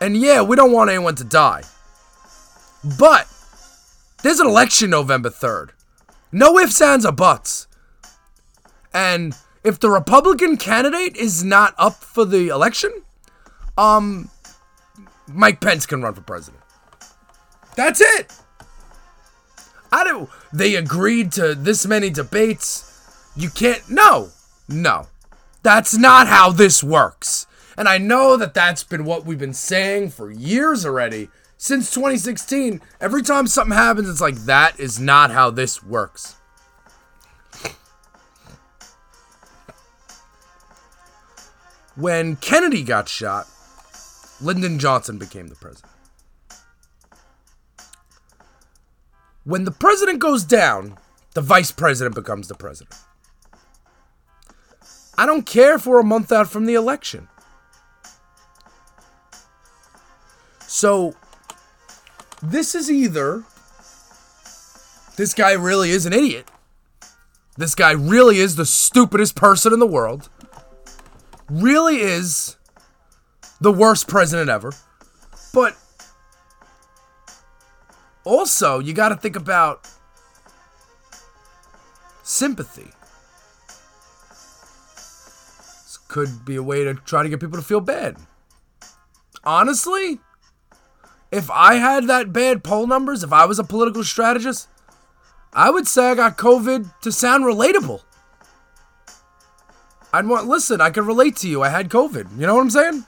And 0.00 0.16
yeah, 0.16 0.42
we 0.42 0.56
don't 0.56 0.72
want 0.72 0.90
anyone 0.90 1.14
to 1.16 1.24
die. 1.24 1.62
But 2.98 3.26
there's 4.22 4.40
an 4.40 4.46
election 4.46 4.90
November 4.90 5.30
3rd. 5.30 5.70
No 6.30 6.58
ifs, 6.58 6.80
ands, 6.80 7.06
or 7.06 7.12
buts. 7.12 7.67
And 8.98 9.36
if 9.62 9.78
the 9.78 9.90
Republican 9.90 10.56
candidate 10.56 11.16
is 11.16 11.44
not 11.44 11.72
up 11.78 12.02
for 12.02 12.24
the 12.24 12.48
election, 12.48 12.90
um, 13.76 14.28
Mike 15.28 15.60
Pence 15.60 15.86
can 15.86 16.02
run 16.02 16.14
for 16.14 16.20
president. 16.22 16.64
That's 17.76 18.00
it. 18.00 18.32
I 19.92 20.02
don't. 20.02 20.28
They 20.52 20.74
agreed 20.74 21.30
to 21.32 21.54
this 21.54 21.86
many 21.86 22.10
debates. 22.10 23.30
You 23.36 23.50
can't. 23.50 23.88
No, 23.88 24.30
no. 24.68 25.06
That's 25.62 25.96
not 25.96 26.26
how 26.26 26.50
this 26.50 26.82
works. 26.82 27.46
And 27.76 27.88
I 27.88 27.98
know 27.98 28.36
that 28.36 28.52
that's 28.52 28.82
been 28.82 29.04
what 29.04 29.24
we've 29.24 29.38
been 29.38 29.54
saying 29.54 30.10
for 30.10 30.28
years 30.28 30.84
already. 30.84 31.28
Since 31.56 31.94
2016, 31.94 32.80
every 33.00 33.22
time 33.22 33.46
something 33.46 33.76
happens, 33.76 34.08
it's 34.08 34.20
like, 34.20 34.34
that 34.46 34.80
is 34.80 34.98
not 34.98 35.30
how 35.30 35.50
this 35.50 35.84
works. 35.84 36.37
When 41.98 42.36
Kennedy 42.36 42.84
got 42.84 43.08
shot, 43.08 43.48
Lyndon 44.40 44.78
Johnson 44.78 45.18
became 45.18 45.48
the 45.48 45.56
president. 45.56 45.92
When 49.42 49.64
the 49.64 49.72
president 49.72 50.20
goes 50.20 50.44
down, 50.44 50.96
the 51.34 51.40
vice 51.40 51.72
president 51.72 52.14
becomes 52.14 52.46
the 52.46 52.54
president. 52.54 52.94
I 55.16 55.26
don't 55.26 55.44
care 55.44 55.74
if 55.74 55.86
we're 55.86 55.98
a 55.98 56.04
month 56.04 56.30
out 56.30 56.48
from 56.48 56.66
the 56.66 56.74
election. 56.74 57.26
So, 60.68 61.16
this 62.40 62.76
is 62.76 62.88
either 62.88 63.42
this 65.16 65.34
guy 65.34 65.50
really 65.54 65.90
is 65.90 66.06
an 66.06 66.12
idiot. 66.12 66.48
This 67.56 67.74
guy 67.74 67.90
really 67.90 68.38
is 68.38 68.54
the 68.54 68.66
stupidest 68.66 69.34
person 69.34 69.72
in 69.72 69.80
the 69.80 69.86
world. 69.86 70.30
Really 71.50 72.00
is 72.00 72.56
the 73.60 73.72
worst 73.72 74.08
president 74.08 74.50
ever. 74.50 74.72
But 75.52 75.76
also, 78.24 78.78
you 78.78 78.92
got 78.92 79.08
to 79.08 79.16
think 79.16 79.36
about 79.36 79.88
sympathy. 82.22 82.90
This 85.84 85.98
could 86.08 86.44
be 86.44 86.56
a 86.56 86.62
way 86.62 86.84
to 86.84 86.94
try 86.94 87.22
to 87.22 87.28
get 87.28 87.40
people 87.40 87.58
to 87.58 87.64
feel 87.64 87.80
bad. 87.80 88.16
Honestly, 89.44 90.20
if 91.32 91.50
I 91.50 91.76
had 91.76 92.06
that 92.06 92.32
bad 92.32 92.62
poll 92.62 92.86
numbers, 92.86 93.24
if 93.24 93.32
I 93.32 93.46
was 93.46 93.58
a 93.58 93.64
political 93.64 94.04
strategist, 94.04 94.68
I 95.52 95.70
would 95.70 95.88
say 95.88 96.10
I 96.10 96.14
got 96.14 96.36
COVID 96.36 97.00
to 97.00 97.12
sound 97.12 97.44
relatable. 97.44 98.02
I'd 100.12 100.26
want, 100.26 100.46
listen, 100.48 100.80
I 100.80 100.90
could 100.90 101.04
relate 101.04 101.36
to 101.36 101.48
you. 101.48 101.62
I 101.62 101.68
had 101.68 101.90
COVID. 101.90 102.38
You 102.38 102.46
know 102.46 102.54
what 102.54 102.62
I'm 102.62 102.70
saying? 102.70 103.04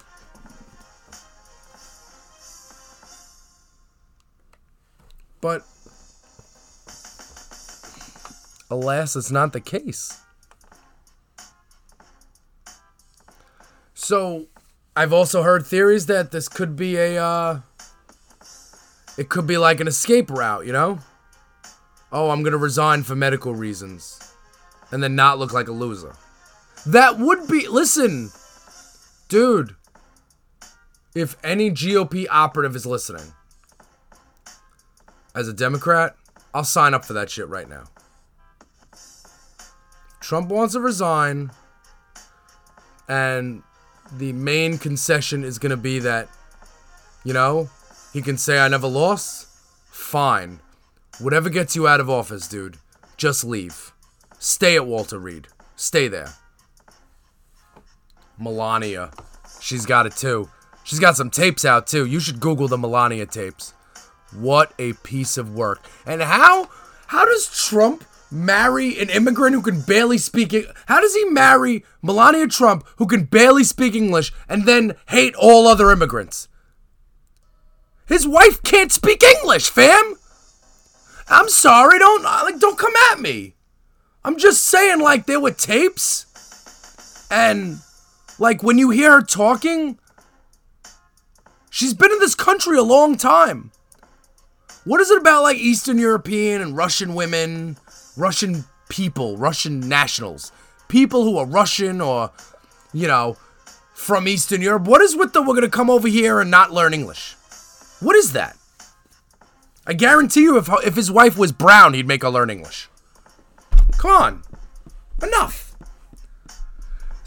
But 5.41 5.63
alas, 8.71 9.17
it's 9.17 9.31
not 9.31 9.53
the 9.53 9.61
case. 9.61 10.21
So, 13.95 14.47
I've 14.97 15.13
also 15.13 15.43
heard 15.43 15.65
theories 15.65 16.07
that 16.07 16.33
this 16.33 16.49
could 16.49 16.77
be 16.77 16.97
a 16.97 17.23
uh 17.23 17.61
it 19.17 19.29
could 19.29 19.47
be 19.47 19.57
like 19.57 19.81
an 19.81 19.89
escape 19.89 20.31
route, 20.31 20.67
you 20.67 20.73
know? 20.73 20.99
Oh, 22.13 22.31
I'm 22.31 22.43
going 22.43 22.53
to 22.53 22.59
resign 22.59 23.03
for 23.03 23.15
medical 23.15 23.55
reasons 23.55 24.35
and 24.91 25.03
then 25.03 25.15
not 25.15 25.39
look 25.39 25.53
like 25.53 25.69
a 25.69 25.73
loser. 25.73 26.17
That 26.87 27.19
would 27.19 27.47
be 27.49 27.69
listen. 27.69 28.31
Dude, 29.29 29.77
if 31.15 31.37
any 31.45 31.71
GOP 31.71 32.27
operative 32.31 32.75
is 32.75 32.87
listening, 32.87 33.33
as 35.35 35.49
a 35.49 35.53
Democrat, 35.53 36.17
I'll 36.53 36.65
sign 36.65 36.95
up 36.95 37.05
for 37.05 37.13
that 37.13 37.31
shit 37.31 37.49
right 37.49 37.69
now. 37.69 37.85
Trump 40.21 40.49
wants 40.49 40.75
to 40.75 40.81
resign, 40.81 41.51
and 43.09 43.63
the 44.13 44.33
main 44.33 44.79
concession 44.79 45.45
is 45.45 45.59
going 45.59 45.71
to 45.71 45.77
be 45.77 45.99
that, 46.01 46.29
you 47.25 47.33
know, 47.33 47.69
he 48.13 48.23
can 48.23 48.37
say, 48.37 48.59
I 48.59 48.69
never 48.69 48.89
lost. 48.89 49.47
Fine. 49.91 50.61
Whatever 51.19 51.51
gets 51.51 51.77
you 51.77 51.87
out 51.87 52.01
of 52.01 52.11
office, 52.11 52.49
dude, 52.49 52.79
just 53.17 53.45
leave. 53.45 53.93
Stay 54.39 54.75
at 54.75 54.87
Walter 54.87 55.19
Reed. 55.19 55.49
Stay 55.77 56.09
there. 56.09 56.35
Melania. 58.41 59.11
She's 59.61 59.87
got 59.87 60.07
it 60.07 60.17
too. 60.17 60.49
She's 60.85 60.99
got 60.99 61.17
some 61.17 61.31
tapes 61.31 61.65
out 61.65 61.87
too. 61.87 62.07
You 62.07 62.21
should 62.21 62.41
Google 62.41 62.67
the 62.67 62.79
Melania 62.79 63.27
tapes. 63.27 63.75
What 64.33 64.73
a 64.79 64.95
piece 64.95 65.37
of 65.37 65.55
work. 65.55 65.85
And 66.07 66.23
how 66.23 66.69
how 67.09 67.25
does 67.25 67.69
Trump 67.69 68.05
marry 68.31 68.99
an 68.99 69.11
immigrant 69.11 69.55
who 69.55 69.63
can 69.63 69.81
barely 69.83 70.19
speak? 70.19 70.55
How 70.87 71.01
does 71.01 71.15
he 71.15 71.25
marry 71.25 71.85
Melania 72.03 72.47
Trump 72.47 72.87
who 72.97 73.07
can 73.07 73.25
barely 73.25 73.65
speak 73.65 73.95
English 73.95 74.33
and 74.49 74.67
then 74.67 74.95
hate 75.09 75.35
all 75.35 75.67
other 75.67 75.91
immigrants? 75.91 76.49
His 78.07 78.27
wife 78.27 78.63
can't 78.63 78.91
speak 78.91 79.23
English, 79.23 79.71
fam. 79.71 80.17
I'm 81.29 81.49
sorry, 81.49 81.99
don't 81.99 82.25
uh, 82.25 82.41
like 82.45 82.59
don't 82.59 82.79
come 82.79 82.95
at 83.11 83.21
me. 83.21 83.55
I'm 84.25 84.37
just 84.37 84.65
saying 84.65 85.01
like 85.01 85.27
there 85.27 85.41
were 85.41 85.53
tapes 85.53 86.27
and 87.31 87.79
like 88.41 88.63
when 88.63 88.79
you 88.79 88.91
hear 88.91 89.13
her 89.13 89.23
talking 89.23 89.99
she's 91.71 91.95
been 91.95 92.11
in 92.11 92.19
this 92.19 92.35
country 92.35 92.77
a 92.77 92.83
long 92.83 93.17
time. 93.17 93.71
What 94.85 95.01
is 95.01 95.11
it 95.11 95.19
about 95.19 95.43
like 95.43 95.59
Eastern 95.59 95.99
European 95.99 96.61
and 96.61 96.77
Russian 96.77 97.15
women, 97.15 97.77
Russian 98.17 98.65
people, 98.89 99.37
Russian 99.37 99.81
nationals, 99.81 100.51
people 100.89 101.23
who 101.23 101.39
are 101.39 101.47
Russian 101.47 102.01
or, 102.01 102.33
you 102.93 103.07
know, 103.07 103.37
from 103.95 104.27
Eastern 104.27 104.63
Europe? 104.63 104.85
What 104.85 105.01
is 105.01 105.15
with 105.15 105.33
the 105.33 105.43
we're 105.43 105.55
gonna 105.55 105.69
come 105.69 105.91
over 105.91 106.09
here 106.09 106.41
and 106.41 106.51
not 106.51 106.73
learn 106.73 106.93
English? 106.93 107.37
What 108.01 108.17
is 108.17 108.33
that? 108.33 108.57
I 109.87 109.93
guarantee 109.93 110.43
you, 110.43 110.57
if 110.57 110.69
if 110.85 110.97
his 110.97 111.11
wife 111.11 111.37
was 111.37 111.53
brown, 111.53 111.95
he'd 111.95 112.09
make 112.09 112.23
her 112.23 112.31
learn 112.31 112.51
English. 112.51 112.89
Come 113.99 114.11
on, 114.11 114.43
enough. 115.23 115.70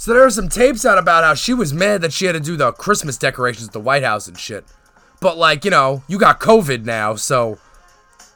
So 0.04 0.14
there 0.14 0.26
are 0.26 0.30
some 0.30 0.50
tapes 0.50 0.84
out 0.84 0.98
about 0.98 1.24
how 1.24 1.34
she 1.34 1.54
was 1.54 1.74
mad 1.74 2.02
that 2.02 2.12
she 2.12 2.26
had 2.26 2.34
to 2.34 2.42
do 2.42 2.58
the 2.58 2.74
Christmas 2.74 3.18
decorations 3.18 3.68
at 3.68 3.72
the 3.72 3.80
White 3.80 4.04
House 4.04 4.28
and 4.28 4.38
shit. 4.38 4.66
But 5.22 5.38
like, 5.38 5.64
you 5.64 5.72
know, 5.72 6.04
you 6.10 6.20
got 6.20 6.42
COVID 6.42 6.84
now, 6.84 7.16
so 7.16 7.58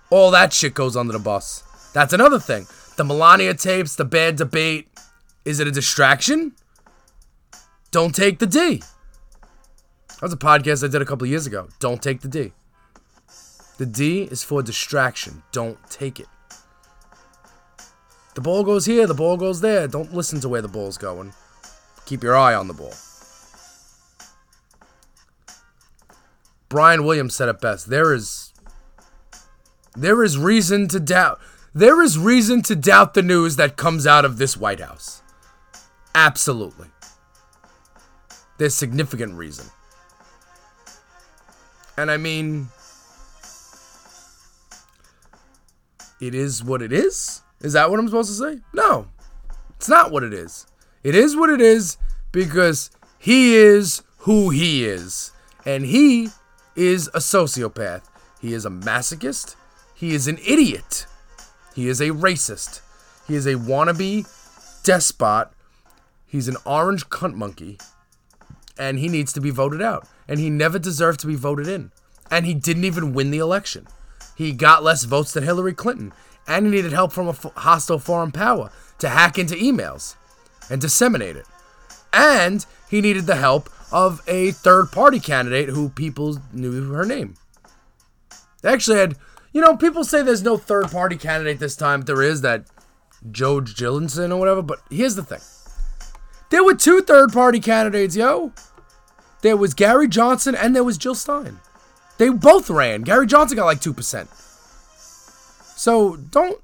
all 0.10 0.32
that 0.32 0.54
shit 0.54 0.74
goes 0.74 0.96
under 0.96 1.12
the 1.12 1.20
bus. 1.20 1.66
That's 1.94 2.14
another 2.14 2.40
thing. 2.40 2.68
The 2.96 3.04
Melania 3.04 3.54
tapes, 3.54 3.98
the 3.98 4.06
bad 4.06 4.38
debate. 4.38 4.88
Is 5.44 5.60
it 5.60 5.68
a 5.68 5.72
distraction? 5.72 6.54
Don't 7.92 8.16
take 8.16 8.40
the 8.40 8.48
D. 8.48 8.82
That 10.08 10.22
was 10.22 10.32
a 10.32 10.38
podcast 10.38 10.86
I 10.86 10.88
did 10.88 11.02
a 11.02 11.06
couple 11.06 11.28
years 11.28 11.48
ago. 11.48 11.68
Don't 11.82 12.02
take 12.02 12.22
the 12.22 12.30
D. 12.30 12.54
The 13.78 13.86
D 13.86 14.22
is 14.22 14.42
for 14.42 14.64
distraction. 14.64 15.44
Don't 15.52 15.78
take 15.90 16.22
it. 16.22 16.28
The 18.36 18.42
ball 18.42 18.64
goes 18.64 18.86
here, 18.86 19.06
the 19.06 19.14
ball 19.14 19.36
goes 19.36 19.60
there. 19.60 19.90
Don't 19.90 20.14
listen 20.14 20.40
to 20.40 20.48
where 20.48 20.62
the 20.62 20.70
ball's 20.70 20.98
going. 20.98 21.34
Keep 22.08 22.24
your 22.24 22.38
eye 22.38 22.56
on 22.56 22.70
the 22.70 22.74
ball. 22.74 22.94
Brian 26.70 27.04
Williams 27.04 27.36
said 27.36 27.50
it 27.50 27.60
best. 27.60 27.90
There 27.90 28.14
is 28.14 28.54
there 29.94 30.24
is 30.24 30.38
reason 30.38 30.88
to 30.88 31.02
doubt 31.02 31.38
there 31.76 32.02
is 32.02 32.18
reason 32.18 32.62
to 32.62 32.78
doubt 32.78 33.14
the 33.14 33.22
news 33.22 33.58
that 33.58 33.76
comes 33.76 34.08
out 34.08 34.24
of 34.24 34.38
this 34.38 34.56
White 34.56 34.80
House. 34.80 35.22
Absolutely. 36.16 36.88
There's 38.58 38.74
significant 38.74 39.34
reason. 39.34 39.66
And 41.98 42.10
I 42.10 42.16
mean 42.16 42.70
it 46.22 46.34
is 46.34 46.64
what 46.64 46.82
it 46.82 46.94
is? 46.94 47.42
Is 47.60 47.74
that 47.74 47.92
what 47.92 48.00
I'm 48.00 48.08
supposed 48.08 48.30
to 48.30 48.36
say? 48.36 48.62
No. 48.74 49.10
It's 49.76 49.90
not 49.90 50.10
what 50.10 50.24
it 50.24 50.34
is. 50.34 50.68
It 51.04 51.16
is 51.16 51.36
what 51.36 51.50
it 51.50 51.62
is 51.62 51.98
because 52.32 52.90
he 53.18 53.56
is 53.56 54.04
who 54.20 54.50
he 54.50 54.86
is. 54.86 55.32
And 55.66 55.86
he 55.86 56.30
is 56.76 57.08
a 57.10 57.20
sociopath. 57.20 58.04
He 58.40 58.54
is 58.54 58.66
a 58.66 58.70
masochist. 58.70 59.56
He 59.94 60.14
is 60.14 60.28
an 60.28 60.38
idiot. 60.46 61.06
He 61.76 61.88
is 61.88 62.02
a 62.02 62.10
racist. 62.10 62.82
He 63.28 63.36
is 63.36 63.46
a 63.46 63.56
wannabe 63.56 64.28
despot. 64.84 65.50
He's 66.26 66.48
an 66.48 66.58
orange 66.66 67.08
cunt 67.10 67.36
monkey. 67.36 67.78
And 68.78 69.00
he 69.00 69.08
needs 69.08 69.34
to 69.34 69.42
be 69.42 69.50
voted 69.50 69.82
out. 69.82 70.08
And 70.28 70.40
he 70.40 70.50
never 70.50 70.78
deserved 70.78 71.20
to 71.22 71.28
be 71.28 71.36
voted 71.36 71.68
in. 71.68 71.92
And 72.30 72.46
he 72.46 72.54
didn't 72.54 72.86
even 72.86 73.14
win 73.14 73.32
the 73.32 73.40
election. 73.40 73.88
He 74.36 74.52
got 74.52 74.84
less 74.84 75.04
votes 75.04 75.34
than 75.34 75.44
Hillary 75.44 75.74
Clinton. 75.74 76.14
And 76.48 76.66
he 76.66 76.72
needed 76.72 76.94
help 76.94 77.12
from 77.12 77.28
a 77.28 77.34
hostile 77.34 78.00
foreign 78.00 78.32
power 78.32 78.72
to 79.00 79.10
hack 79.10 79.38
into 79.38 79.56
emails 79.56 80.16
and 80.70 80.82
disseminate 80.82 81.36
it. 81.36 81.46
And 82.14 82.66
he 82.90 83.02
needed 83.02 83.26
the 83.26 83.36
help 83.36 83.70
of 83.92 84.22
a 84.28 84.52
third 84.52 84.92
party 84.92 85.20
candidate 85.20 85.70
who 85.70 85.90
people 85.90 86.40
knew 86.52 86.92
her 86.92 87.06
name. 87.06 87.36
They 88.62 88.74
actually 88.74 88.98
had, 88.98 89.16
you 89.54 89.62
know, 89.62 89.78
people 89.78 90.04
say 90.04 90.22
there's 90.22 90.44
no 90.44 90.58
third 90.58 90.92
party 90.92 91.16
candidate 91.16 91.60
this 91.60 91.76
time. 91.76 92.02
There 92.02 92.22
is 92.22 92.42
that 92.42 92.66
Joe 93.32 93.62
Gillinson 93.62 94.32
or 94.32 94.40
whatever. 94.40 94.62
But 94.62 94.80
here's 94.90 95.16
the 95.16 95.24
thing 95.24 95.42
there 96.50 96.64
were 96.64 96.76
two 96.76 97.02
third 97.02 97.32
party 97.34 97.60
candidates, 97.60 98.16
yo. 98.16 98.54
There 99.42 99.58
was 99.58 99.74
Gary 99.74 100.08
Johnson 100.08 100.56
and 100.56 100.76
there 100.76 100.84
was 100.84 100.98
Jill 100.98 101.16
Stein. 101.16 101.60
They 102.18 102.30
both 102.30 102.70
ran. 102.70 103.04
Gary 103.04 103.28
Johnson 103.28 103.56
got 103.56 103.66
like 103.66 103.80
2%. 103.80 104.28
So 105.78 106.16
don't 106.16 106.60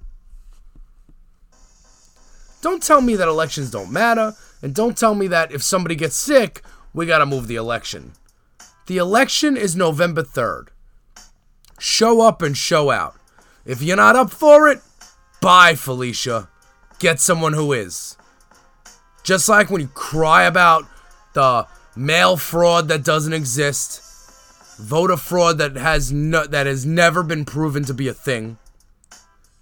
don't 2.64 2.82
tell 2.82 3.02
me 3.02 3.18
that 3.18 3.28
elections 3.28 3.70
don't 3.70 3.92
matter 3.92 4.34
and 4.62 4.74
don't 4.74 4.98
tell 4.98 5.14
me 5.14 5.28
that 5.28 5.52
if 5.52 5.62
somebody 5.62 5.96
gets 5.96 6.16
sick, 6.16 6.62
we 6.94 7.06
got 7.06 7.18
to 7.18 7.26
move 7.26 7.48
the 7.48 7.58
election. 7.58 8.14
The 8.88 8.98
election 8.98 9.58
is 9.58 9.76
November 9.76 10.24
3rd. 10.24 10.70
Show 11.78 12.22
up 12.22 12.42
and 12.42 12.58
show 12.58 12.90
out. 12.90 13.16
If 13.66 13.82
you're 13.82 13.98
not 13.98 14.16
up 14.16 14.32
for 14.32 14.70
it, 14.70 14.80
bye 15.42 15.76
Felicia. 15.76 16.48
Get 17.00 17.20
someone 17.20 17.52
who 17.52 17.74
is. 17.74 18.16
Just 19.24 19.50
like 19.50 19.70
when 19.70 19.82
you 19.82 19.88
cry 19.88 20.46
about 20.46 20.86
the 21.34 21.68
mail 21.98 22.38
fraud 22.38 22.88
that 22.88 23.04
doesn't 23.04 23.34
exist, 23.34 24.02
voter 24.80 25.18
fraud 25.18 25.58
that 25.58 25.76
has 25.76 26.14
no, 26.14 26.46
that 26.48 26.66
has 26.66 26.86
never 26.86 27.24
been 27.24 27.44
proven 27.44 27.84
to 27.84 27.94
be 27.94 28.08
a 28.08 28.14
thing. 28.14 28.58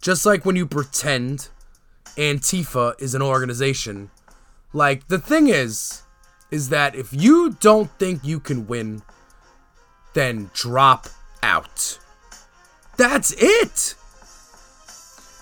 Just 0.04 0.24
like 0.24 0.46
when 0.46 0.56
you 0.56 0.68
pretend 0.68 1.50
Antifa 2.18 3.00
is 3.00 3.16
an 3.16 3.22
organization. 3.22 4.12
Like 4.74 5.08
the 5.08 5.20
thing 5.20 5.48
is 5.48 6.04
is 6.50 6.70
that 6.70 6.96
if 6.96 7.14
you 7.14 7.56
don't 7.62 7.90
think 7.98 8.24
you 8.24 8.40
can 8.40 8.68
win, 8.68 9.02
then 10.14 10.52
drop 10.54 11.08
out. 11.42 11.98
That's 12.98 13.34
it. 13.38 13.96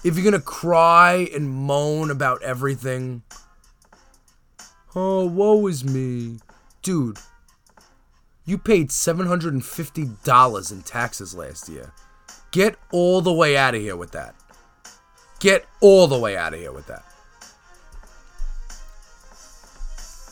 If 0.03 0.17
you're 0.17 0.32
to 0.32 0.39
cry 0.39 1.27
and 1.34 1.49
moan 1.49 2.10
about 2.10 2.41
everything, 2.43 3.23
oh, 4.95 5.25
woe 5.25 5.67
is 5.67 5.84
me. 5.84 6.39
Dude, 6.82 7.17
you 8.45 8.58
paid 8.58 8.89
$750 8.89 10.71
in 10.71 10.82
taxes 10.84 11.36
last 11.36 11.67
year. 11.67 11.91
Get 12.51 12.77
all 12.91 13.21
the 13.21 13.34
way 13.34 13.58
out 13.58 13.75
of 13.75 13.82
here 13.82 13.97
with 13.97 14.12
that. 14.12 14.36
Get 15.39 15.65
all 15.80 16.08
the 16.08 16.19
way 16.19 16.36
out 16.36 16.54
of 16.54 16.60
here 16.60 16.71
with 16.71 16.88
that. 16.88 17.04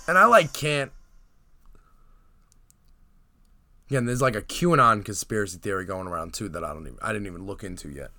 And 0.07 0.17
I 0.17 0.25
like 0.25 0.53
can't. 0.53 0.91
Again, 3.89 4.05
there's 4.05 4.21
like 4.21 4.35
a 4.35 4.41
QAnon 4.41 5.03
conspiracy 5.05 5.57
theory 5.57 5.85
going 5.85 6.07
around 6.07 6.33
too 6.33 6.49
that 6.49 6.63
I 6.63 6.73
don't 6.73 6.87
even 6.87 6.97
I 7.01 7.13
didn't 7.13 7.27
even 7.27 7.45
look 7.45 7.63
into 7.63 7.89
yet. 7.89 8.11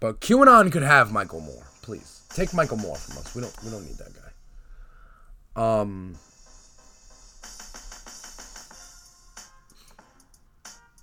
But 0.00 0.20
QAnon 0.20 0.70
could 0.70 0.82
have 0.82 1.10
Michael 1.10 1.40
Moore, 1.40 1.66
please. 1.82 2.22
Take 2.30 2.52
Michael 2.54 2.76
Moore 2.76 2.96
from 2.96 3.18
us. 3.18 3.34
We 3.34 3.42
don't 3.42 3.64
we 3.64 3.70
don't 3.70 3.84
need 3.84 3.96
that 3.96 4.12
guy. 4.14 5.80
Um 5.80 6.14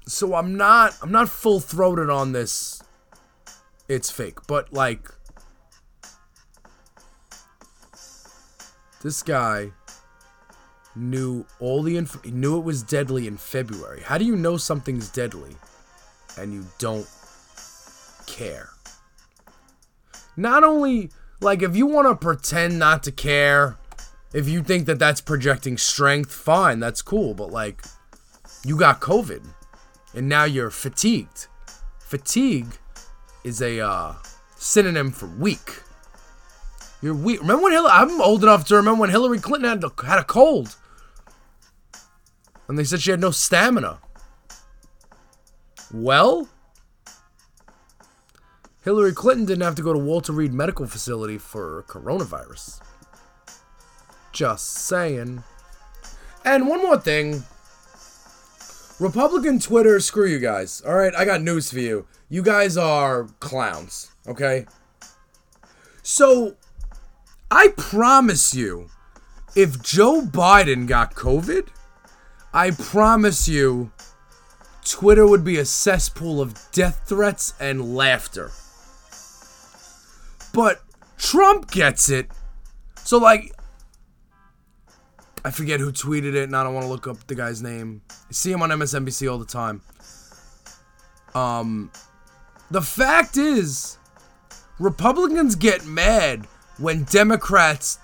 So 0.08 0.36
I'm 0.36 0.56
not 0.56 0.96
I'm 1.02 1.12
not 1.12 1.30
full 1.30 1.60
throated 1.60 2.10
on 2.10 2.32
this 2.32 2.75
it's 3.88 4.10
fake, 4.10 4.40
but 4.48 4.74
like 4.74 5.10
this 9.04 9.22
guy 9.22 9.72
knew 10.96 11.46
all 11.60 11.84
the 11.84 11.98
inf- 11.98 12.26
knew 12.26 12.58
it 12.58 12.64
was 12.64 12.82
deadly 12.82 13.28
in 13.28 13.38
February. 13.38 14.02
How 14.02 14.18
do 14.18 14.26
you 14.26 14.36
know 14.36 14.58
something's 14.58 15.10
deadly 15.10 15.56
and 16.38 16.54
you 16.54 16.66
don't 16.80 17.08
care? 18.26 18.70
Not 20.36 20.64
only 20.64 21.12
like 21.40 21.62
if 21.62 21.76
you 21.76 21.86
want 21.86 22.08
to 22.08 22.16
pretend 22.16 22.80
not 22.80 23.04
to 23.04 23.12
care, 23.12 23.78
if 24.34 24.50
you 24.50 24.64
think 24.64 24.86
that 24.88 25.00
that's 25.00 25.22
projecting 25.22 25.78
strength, 25.78 26.34
fine, 26.34 26.80
that's 26.80 27.02
cool, 27.02 27.34
but 27.34 27.52
like 27.52 27.84
you 28.66 28.78
got 28.78 29.00
COVID 29.02 29.46
and 30.14 30.28
now 30.28 30.46
you're 30.46 30.72
fatigued. 30.72 31.48
Fatigue 32.00 32.80
is 33.46 33.62
a 33.62 33.80
uh, 33.80 34.16
synonym 34.58 35.12
for 35.12 35.28
weak. 35.28 35.82
You're 37.02 37.14
weak. 37.14 37.40
Remember 37.42 37.64
when 37.64 37.72
Hillary? 37.74 37.92
I'm 37.94 38.20
old 38.20 38.44
enough 38.44 38.66
to 38.66 38.76
remember 38.76 39.02
when 39.02 39.12
Hillary 39.12 39.40
Clinton 39.40 39.70
had, 39.70 39.84
a- 39.84 40.06
had 40.06 40.18
a 40.18 40.24
cold, 40.24 40.76
and 42.68 42.78
they 42.78 42.84
said 42.84 43.02
she 43.02 43.12
had 43.12 43.22
no 43.22 43.30
stamina. 43.30 44.00
Well, 45.94 46.50
Hillary 48.84 49.14
Clinton 49.14 49.46
didn't 49.46 49.64
have 49.64 49.76
to 49.76 49.84
go 49.84 49.94
to 49.94 50.00
Walter 50.00 50.34
Reed 50.34 50.52
Medical 50.52 50.88
Facility 50.88 51.38
for 51.38 51.86
coronavirus. 51.88 52.82
Just 54.32 54.74
saying. 54.74 55.44
And 56.44 56.68
one 56.68 56.82
more 56.82 57.00
thing. 57.00 57.44
Republican 59.00 59.60
Twitter, 59.60 60.00
screw 60.00 60.26
you 60.26 60.40
guys. 60.40 60.82
All 60.86 60.96
right, 60.96 61.14
I 61.16 61.26
got 61.26 61.42
news 61.42 61.70
for 61.72 61.80
you. 61.80 62.08
You 62.30 62.42
guys 62.42 62.78
are 62.78 63.28
clowns, 63.40 64.12
okay? 64.28 64.66
So, 66.02 66.56
I 67.52 67.74
promise 67.76 68.54
you, 68.54 68.90
if 69.56 69.82
Joe 69.82 70.22
Biden 70.22 70.88
got 70.88 71.14
COVID, 71.14 71.68
I 72.54 72.72
promise 72.72 73.48
you, 73.48 73.92
Twitter 74.86 75.28
would 75.28 75.44
be 75.44 75.58
a 75.58 75.66
cesspool 75.66 76.40
of 76.40 76.58
death 76.72 77.02
threats 77.06 77.54
and 77.60 77.96
laughter. 77.96 78.52
But 80.54 80.82
Trump 81.18 81.70
gets 81.70 82.10
it. 82.10 82.30
So, 83.04 83.18
like, 83.18 83.55
I 85.46 85.52
forget 85.52 85.80
who 85.80 85.92
tweeted 85.92 86.34
it, 86.34 86.46
and 86.46 86.56
I 86.56 86.64
don't 86.64 86.74
want 86.74 86.86
to 86.86 86.90
look 86.90 87.06
up 87.06 87.28
the 87.28 87.36
guy's 87.36 87.62
name. 87.62 88.02
I 88.10 88.32
see 88.32 88.52
him 88.52 88.64
on 88.64 88.72
MSNBC 88.72 89.32
all 89.32 89.38
the 89.38 89.46
time. 89.46 89.80
Um, 91.36 91.92
the 92.72 92.82
fact 92.82 93.38
is, 93.38 94.00
Republicans 94.80 95.54
get 95.54 95.86
mad 95.86 96.48
when 96.80 97.04
Democrats 97.04 98.00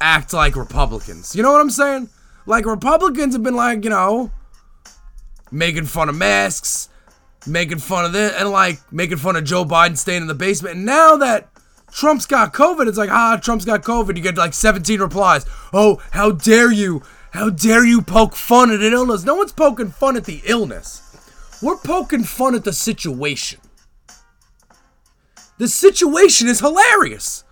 act 0.00 0.32
like 0.32 0.56
Republicans. 0.56 1.36
You 1.36 1.44
know 1.44 1.52
what 1.52 1.60
I'm 1.60 1.70
saying? 1.70 2.08
Like 2.46 2.66
Republicans 2.66 3.36
have 3.36 3.44
been 3.44 3.54
like, 3.54 3.84
you 3.84 3.90
know, 3.90 4.32
making 5.52 5.84
fun 5.84 6.08
of 6.08 6.16
masks, 6.16 6.88
making 7.46 7.78
fun 7.78 8.06
of 8.06 8.12
this, 8.12 8.34
and 8.36 8.50
like 8.50 8.80
making 8.92 9.18
fun 9.18 9.36
of 9.36 9.44
Joe 9.44 9.64
Biden 9.64 9.96
staying 9.96 10.22
in 10.22 10.26
the 10.26 10.34
basement. 10.34 10.78
And 10.78 10.84
now 10.84 11.14
that 11.18 11.48
Trump's 11.92 12.26
got 12.26 12.54
COVID, 12.54 12.88
it's 12.88 12.98
like, 12.98 13.10
ah, 13.10 13.38
Trump's 13.40 13.64
got 13.64 13.82
COVID. 13.82 14.16
You 14.16 14.22
get 14.22 14.36
like 14.36 14.54
17 14.54 14.98
replies. 15.00 15.44
Oh, 15.72 16.02
how 16.12 16.32
dare 16.32 16.72
you? 16.72 17.02
How 17.32 17.50
dare 17.50 17.84
you 17.84 18.02
poke 18.02 18.34
fun 18.34 18.70
at 18.70 18.80
an 18.80 18.92
illness? 18.92 19.24
No 19.24 19.34
one's 19.34 19.52
poking 19.52 19.90
fun 19.90 20.16
at 20.16 20.24
the 20.24 20.42
illness. 20.44 21.00
We're 21.62 21.76
poking 21.76 22.24
fun 22.24 22.54
at 22.54 22.64
the 22.64 22.72
situation. 22.72 23.60
The 25.58 25.68
situation 25.68 26.48
is 26.48 26.60
hilarious. 26.60 27.44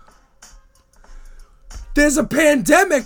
There's 1.93 2.17
a 2.17 2.23
pandemic 2.23 3.05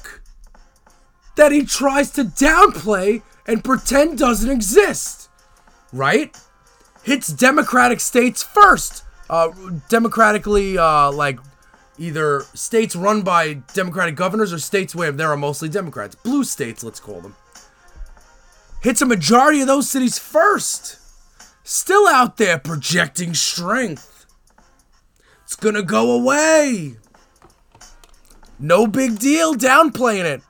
that 1.36 1.52
he 1.52 1.64
tries 1.64 2.12
to 2.12 2.24
downplay 2.24 3.22
and 3.46 3.64
pretend 3.64 4.18
doesn't 4.18 4.50
exist, 4.50 5.30
right? 5.92 6.36
Hits 7.04 7.28
Democratic 7.28 8.00
states 8.00 8.42
first. 8.42 9.04
Uh, 9.30 9.50
democratically, 9.90 10.78
uh, 10.78 11.12
like 11.12 11.40
either 11.98 12.42
states 12.54 12.96
run 12.96 13.22
by 13.22 13.54
Democratic 13.74 14.16
governors 14.16 14.54
or 14.54 14.60
states 14.60 14.94
where 14.94 15.12
there 15.12 15.32
are 15.32 15.38
mostly 15.38 15.70
Democrats. 15.70 16.16
Blue 16.16 16.44
states, 16.44 16.84
let's 16.84 17.00
call 17.00 17.22
them. 17.22 17.36
Hits 18.82 19.02
a 19.02 19.06
majority 19.06 19.62
of 19.62 19.68
those 19.68 19.90
cities 19.90 20.20
first. 20.20 21.00
Still 21.64 22.08
out 22.08 22.38
there 22.38 22.60
projecting 22.60 23.34
strength. 23.34 24.28
It's 25.44 25.56
gonna 25.56 25.82
go 25.82 26.12
away. 26.12 26.98
No 28.60 28.86
big 28.86 29.18
deal, 29.18 29.56
downplaying 29.56 30.26
it. 30.26 30.42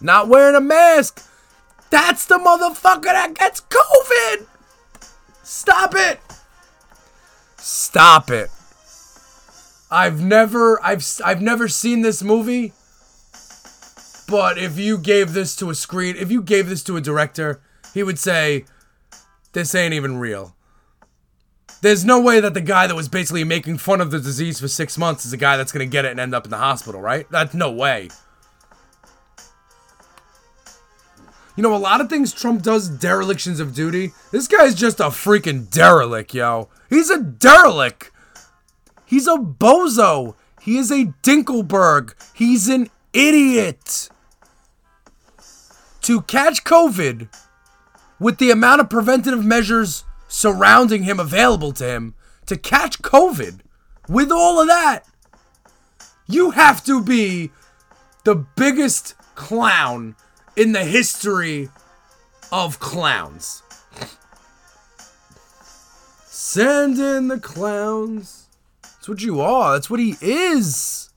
Not 0.00 0.28
wearing 0.28 0.54
a 0.54 0.60
mask. 0.60 1.24
That's 1.90 2.26
the 2.26 2.36
motherfucker 2.38 3.04
that 3.04 3.34
gets 3.34 3.62
COVID. 3.62 4.46
Stop 5.42 5.94
it. 5.96 6.20
Stop 7.70 8.30
it. 8.30 8.48
I've 9.90 10.22
never 10.22 10.82
I've 10.82 11.04
I've 11.22 11.42
never 11.42 11.68
seen 11.68 12.00
this 12.00 12.22
movie. 12.22 12.72
But 14.26 14.56
if 14.56 14.78
you 14.78 14.96
gave 14.96 15.34
this 15.34 15.54
to 15.56 15.68
a 15.68 15.74
screen, 15.74 16.16
if 16.16 16.30
you 16.30 16.40
gave 16.40 16.70
this 16.70 16.82
to 16.84 16.96
a 16.96 17.02
director, 17.02 17.60
he 17.92 18.02
would 18.02 18.18
say 18.18 18.64
this 19.52 19.74
ain't 19.74 19.92
even 19.92 20.16
real. 20.16 20.56
There's 21.82 22.06
no 22.06 22.18
way 22.18 22.40
that 22.40 22.54
the 22.54 22.62
guy 22.62 22.86
that 22.86 22.94
was 22.94 23.08
basically 23.08 23.44
making 23.44 23.76
fun 23.78 24.00
of 24.00 24.10
the 24.10 24.18
disease 24.18 24.58
for 24.58 24.68
6 24.68 24.96
months 24.96 25.26
is 25.26 25.30
the 25.32 25.36
guy 25.36 25.58
that's 25.58 25.70
going 25.70 25.86
to 25.86 25.92
get 25.92 26.06
it 26.06 26.12
and 26.12 26.20
end 26.20 26.34
up 26.34 26.46
in 26.46 26.50
the 26.50 26.56
hospital, 26.56 27.02
right? 27.02 27.30
That's 27.30 27.52
no 27.52 27.70
way. 27.70 28.08
You 31.58 31.62
know, 31.62 31.74
a 31.74 31.76
lot 31.76 32.00
of 32.00 32.08
things 32.08 32.32
Trump 32.32 32.62
does 32.62 32.88
derelictions 32.88 33.58
of 33.58 33.74
duty. 33.74 34.12
This 34.30 34.46
guy's 34.46 34.76
just 34.76 35.00
a 35.00 35.06
freaking 35.06 35.68
derelict, 35.68 36.32
yo. 36.32 36.68
He's 36.88 37.10
a 37.10 37.20
derelict. 37.20 38.12
He's 39.04 39.26
a 39.26 39.34
bozo. 39.34 40.36
He 40.60 40.78
is 40.78 40.92
a 40.92 41.06
Dinkleberg. 41.24 42.14
He's 42.32 42.68
an 42.68 42.90
idiot. 43.12 44.08
To 46.02 46.20
catch 46.22 46.62
COVID 46.62 47.28
with 48.20 48.38
the 48.38 48.52
amount 48.52 48.80
of 48.80 48.88
preventative 48.88 49.44
measures 49.44 50.04
surrounding 50.28 51.02
him 51.02 51.18
available 51.18 51.72
to 51.72 51.84
him, 51.84 52.14
to 52.46 52.56
catch 52.56 53.02
COVID 53.02 53.62
with 54.08 54.30
all 54.30 54.60
of 54.60 54.68
that, 54.68 55.00
you 56.28 56.52
have 56.52 56.84
to 56.84 57.02
be 57.02 57.50
the 58.22 58.36
biggest 58.36 59.16
clown 59.34 60.14
in 60.58 60.72
the 60.72 60.84
history 60.84 61.68
of 62.50 62.80
clowns. 62.80 63.62
Send 66.26 66.98
in 66.98 67.28
the 67.28 67.38
clowns. 67.38 68.48
That's 68.82 69.08
what 69.08 69.22
you 69.22 69.40
are. 69.40 69.74
That's 69.74 69.88
what 69.88 70.00
he 70.00 70.16
is. 70.20 71.10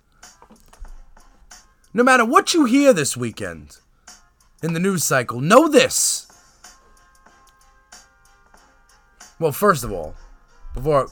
No 1.91 2.03
matter 2.03 2.23
what 2.23 2.53
you 2.53 2.65
hear 2.65 2.93
this 2.93 3.17
weekend 3.17 3.77
in 4.61 4.73
the 4.73 4.79
news 4.79 5.03
cycle, 5.03 5.41
know 5.41 5.67
this. 5.67 6.27
Well, 9.39 9.51
first 9.51 9.83
of 9.83 9.91
all, 9.91 10.15
before. 10.75 11.09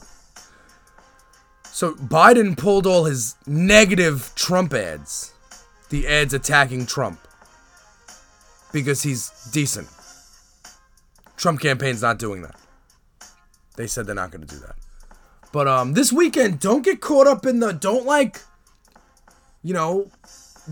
So 1.64 1.94
Biden 1.94 2.56
pulled 2.56 2.86
all 2.86 3.06
his 3.06 3.34
negative 3.46 4.30
Trump 4.36 4.72
ads, 4.72 5.32
the 5.88 6.06
ads 6.06 6.32
attacking 6.32 6.86
Trump, 6.86 7.18
because 8.72 9.02
he's 9.02 9.30
decent. 9.52 9.88
Trump 11.36 11.60
campaign's 11.60 12.02
not 12.02 12.18
doing 12.18 12.42
that. 12.42 12.56
They 13.76 13.86
said 13.86 14.06
they're 14.06 14.14
not 14.14 14.30
going 14.30 14.46
to 14.46 14.54
do 14.54 14.60
that. 14.60 14.76
But 15.52 15.66
um, 15.66 15.94
this 15.94 16.12
weekend, 16.12 16.60
don't 16.60 16.84
get 16.84 17.00
caught 17.00 17.26
up 17.26 17.46
in 17.46 17.60
the 17.60 17.72
don't 17.72 18.04
like, 18.04 18.42
you 19.62 19.74
know, 19.74 20.10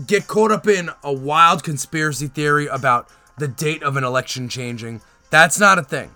get 0.05 0.27
caught 0.27 0.51
up 0.51 0.67
in 0.67 0.89
a 1.03 1.11
wild 1.11 1.63
conspiracy 1.63 2.27
theory 2.27 2.67
about 2.67 3.09
the 3.37 3.47
date 3.47 3.83
of 3.83 3.97
an 3.97 4.03
election 4.03 4.47
changing. 4.47 5.01
That's 5.29 5.59
not 5.59 5.79
a 5.79 5.83
thing. 5.83 6.11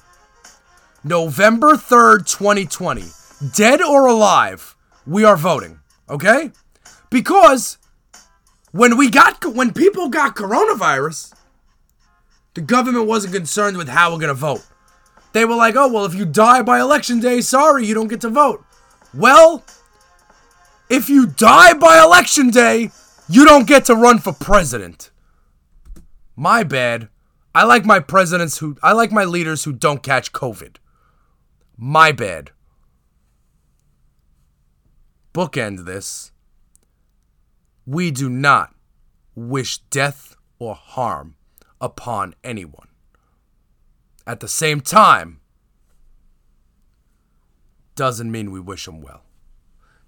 November 1.04 1.74
3rd, 1.74 2.26
2020, 2.28 3.04
dead 3.56 3.82
or 3.82 4.06
alive, 4.06 4.76
we 5.06 5.26
are 5.26 5.36
voting, 5.36 5.80
okay? 6.10 6.52
Because 7.10 7.78
when 8.72 8.96
we 8.98 9.10
got 9.10 9.44
when 9.46 9.74
people 9.74 10.08
got 10.08 10.36
coronavirus, 10.36 11.34
the 12.54 12.62
government 12.62 13.08
wasn't 13.08 13.34
concerned 13.34 13.78
with 13.78 13.90
how 13.90 14.12
we're 14.12 14.20
going 14.20 14.28
to 14.28 14.34
vote. 14.34 14.66
They 15.34 15.46
were 15.46 15.56
like, 15.56 15.76
"Oh, 15.76 15.92
well, 15.92 16.06
if 16.06 16.14
you 16.14 16.26
die 16.26 16.62
by 16.62 16.80
election 16.80 17.20
day, 17.20 17.42
sorry, 17.42 17.86
you 17.86 17.94
don't 17.94 18.08
get 18.08 18.22
to 18.22 18.30
vote." 18.30 18.64
Well, 19.14 19.64
if 20.90 21.10
you 21.10 21.26
die 21.26 21.74
by 21.74 22.02
election 22.04 22.50
day, 22.50 22.92
you 23.28 23.46
don't 23.46 23.68
get 23.68 23.86
to 23.86 23.96
run 23.96 24.20
for 24.20 24.34
president. 24.34 25.12
My 26.36 26.64
bad. 26.64 27.10
I 27.56 27.64
like 27.64 27.86
my 27.86 28.00
presidents 28.00 28.58
who 28.58 28.78
I 28.82 28.94
like 28.94 29.12
my 29.12 29.26
leaders 29.26 29.64
who 29.64 29.74
don't 29.74 30.04
catch 30.04 30.32
COVID. 30.32 30.78
My 31.78 32.12
bad. 32.12 32.52
Bookend 35.34 35.86
this. 35.86 36.32
We 37.86 38.12
do 38.12 38.30
not 38.30 38.74
wish 39.36 39.80
death 39.90 40.36
or 40.60 40.76
harm 40.76 41.36
upon 41.84 42.34
anyone. 42.46 42.88
At 44.26 44.40
the 44.40 44.48
same 44.48 44.80
time, 44.80 45.42
doesn't 47.96 48.32
mean 48.32 48.52
we 48.52 48.62
wish 48.62 48.86
them 48.86 49.02
well. 49.02 49.26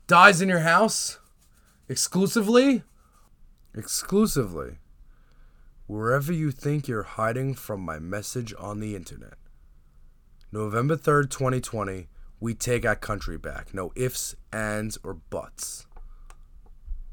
Dies 0.08 0.42
in 0.42 0.48
your 0.48 0.62
house? 0.62 1.20
Exclusively? 1.90 2.84
Exclusively. 3.76 4.78
Wherever 5.86 6.32
you 6.32 6.50
think 6.50 6.88
you're 6.88 7.04
hiding 7.04 7.54
from 7.54 7.82
my 7.82 8.00
message 8.00 8.54
on 8.58 8.80
the 8.80 8.96
internet. 8.96 9.38
November 10.54 10.96
3rd, 10.96 11.30
2020, 11.30 12.08
we 12.40 12.54
take 12.54 12.86
our 12.86 12.96
country 12.96 13.38
back. 13.38 13.74
No 13.74 13.92
ifs, 13.98 14.34
ands, 14.54 14.98
or 15.04 15.14
buts. 15.14 15.88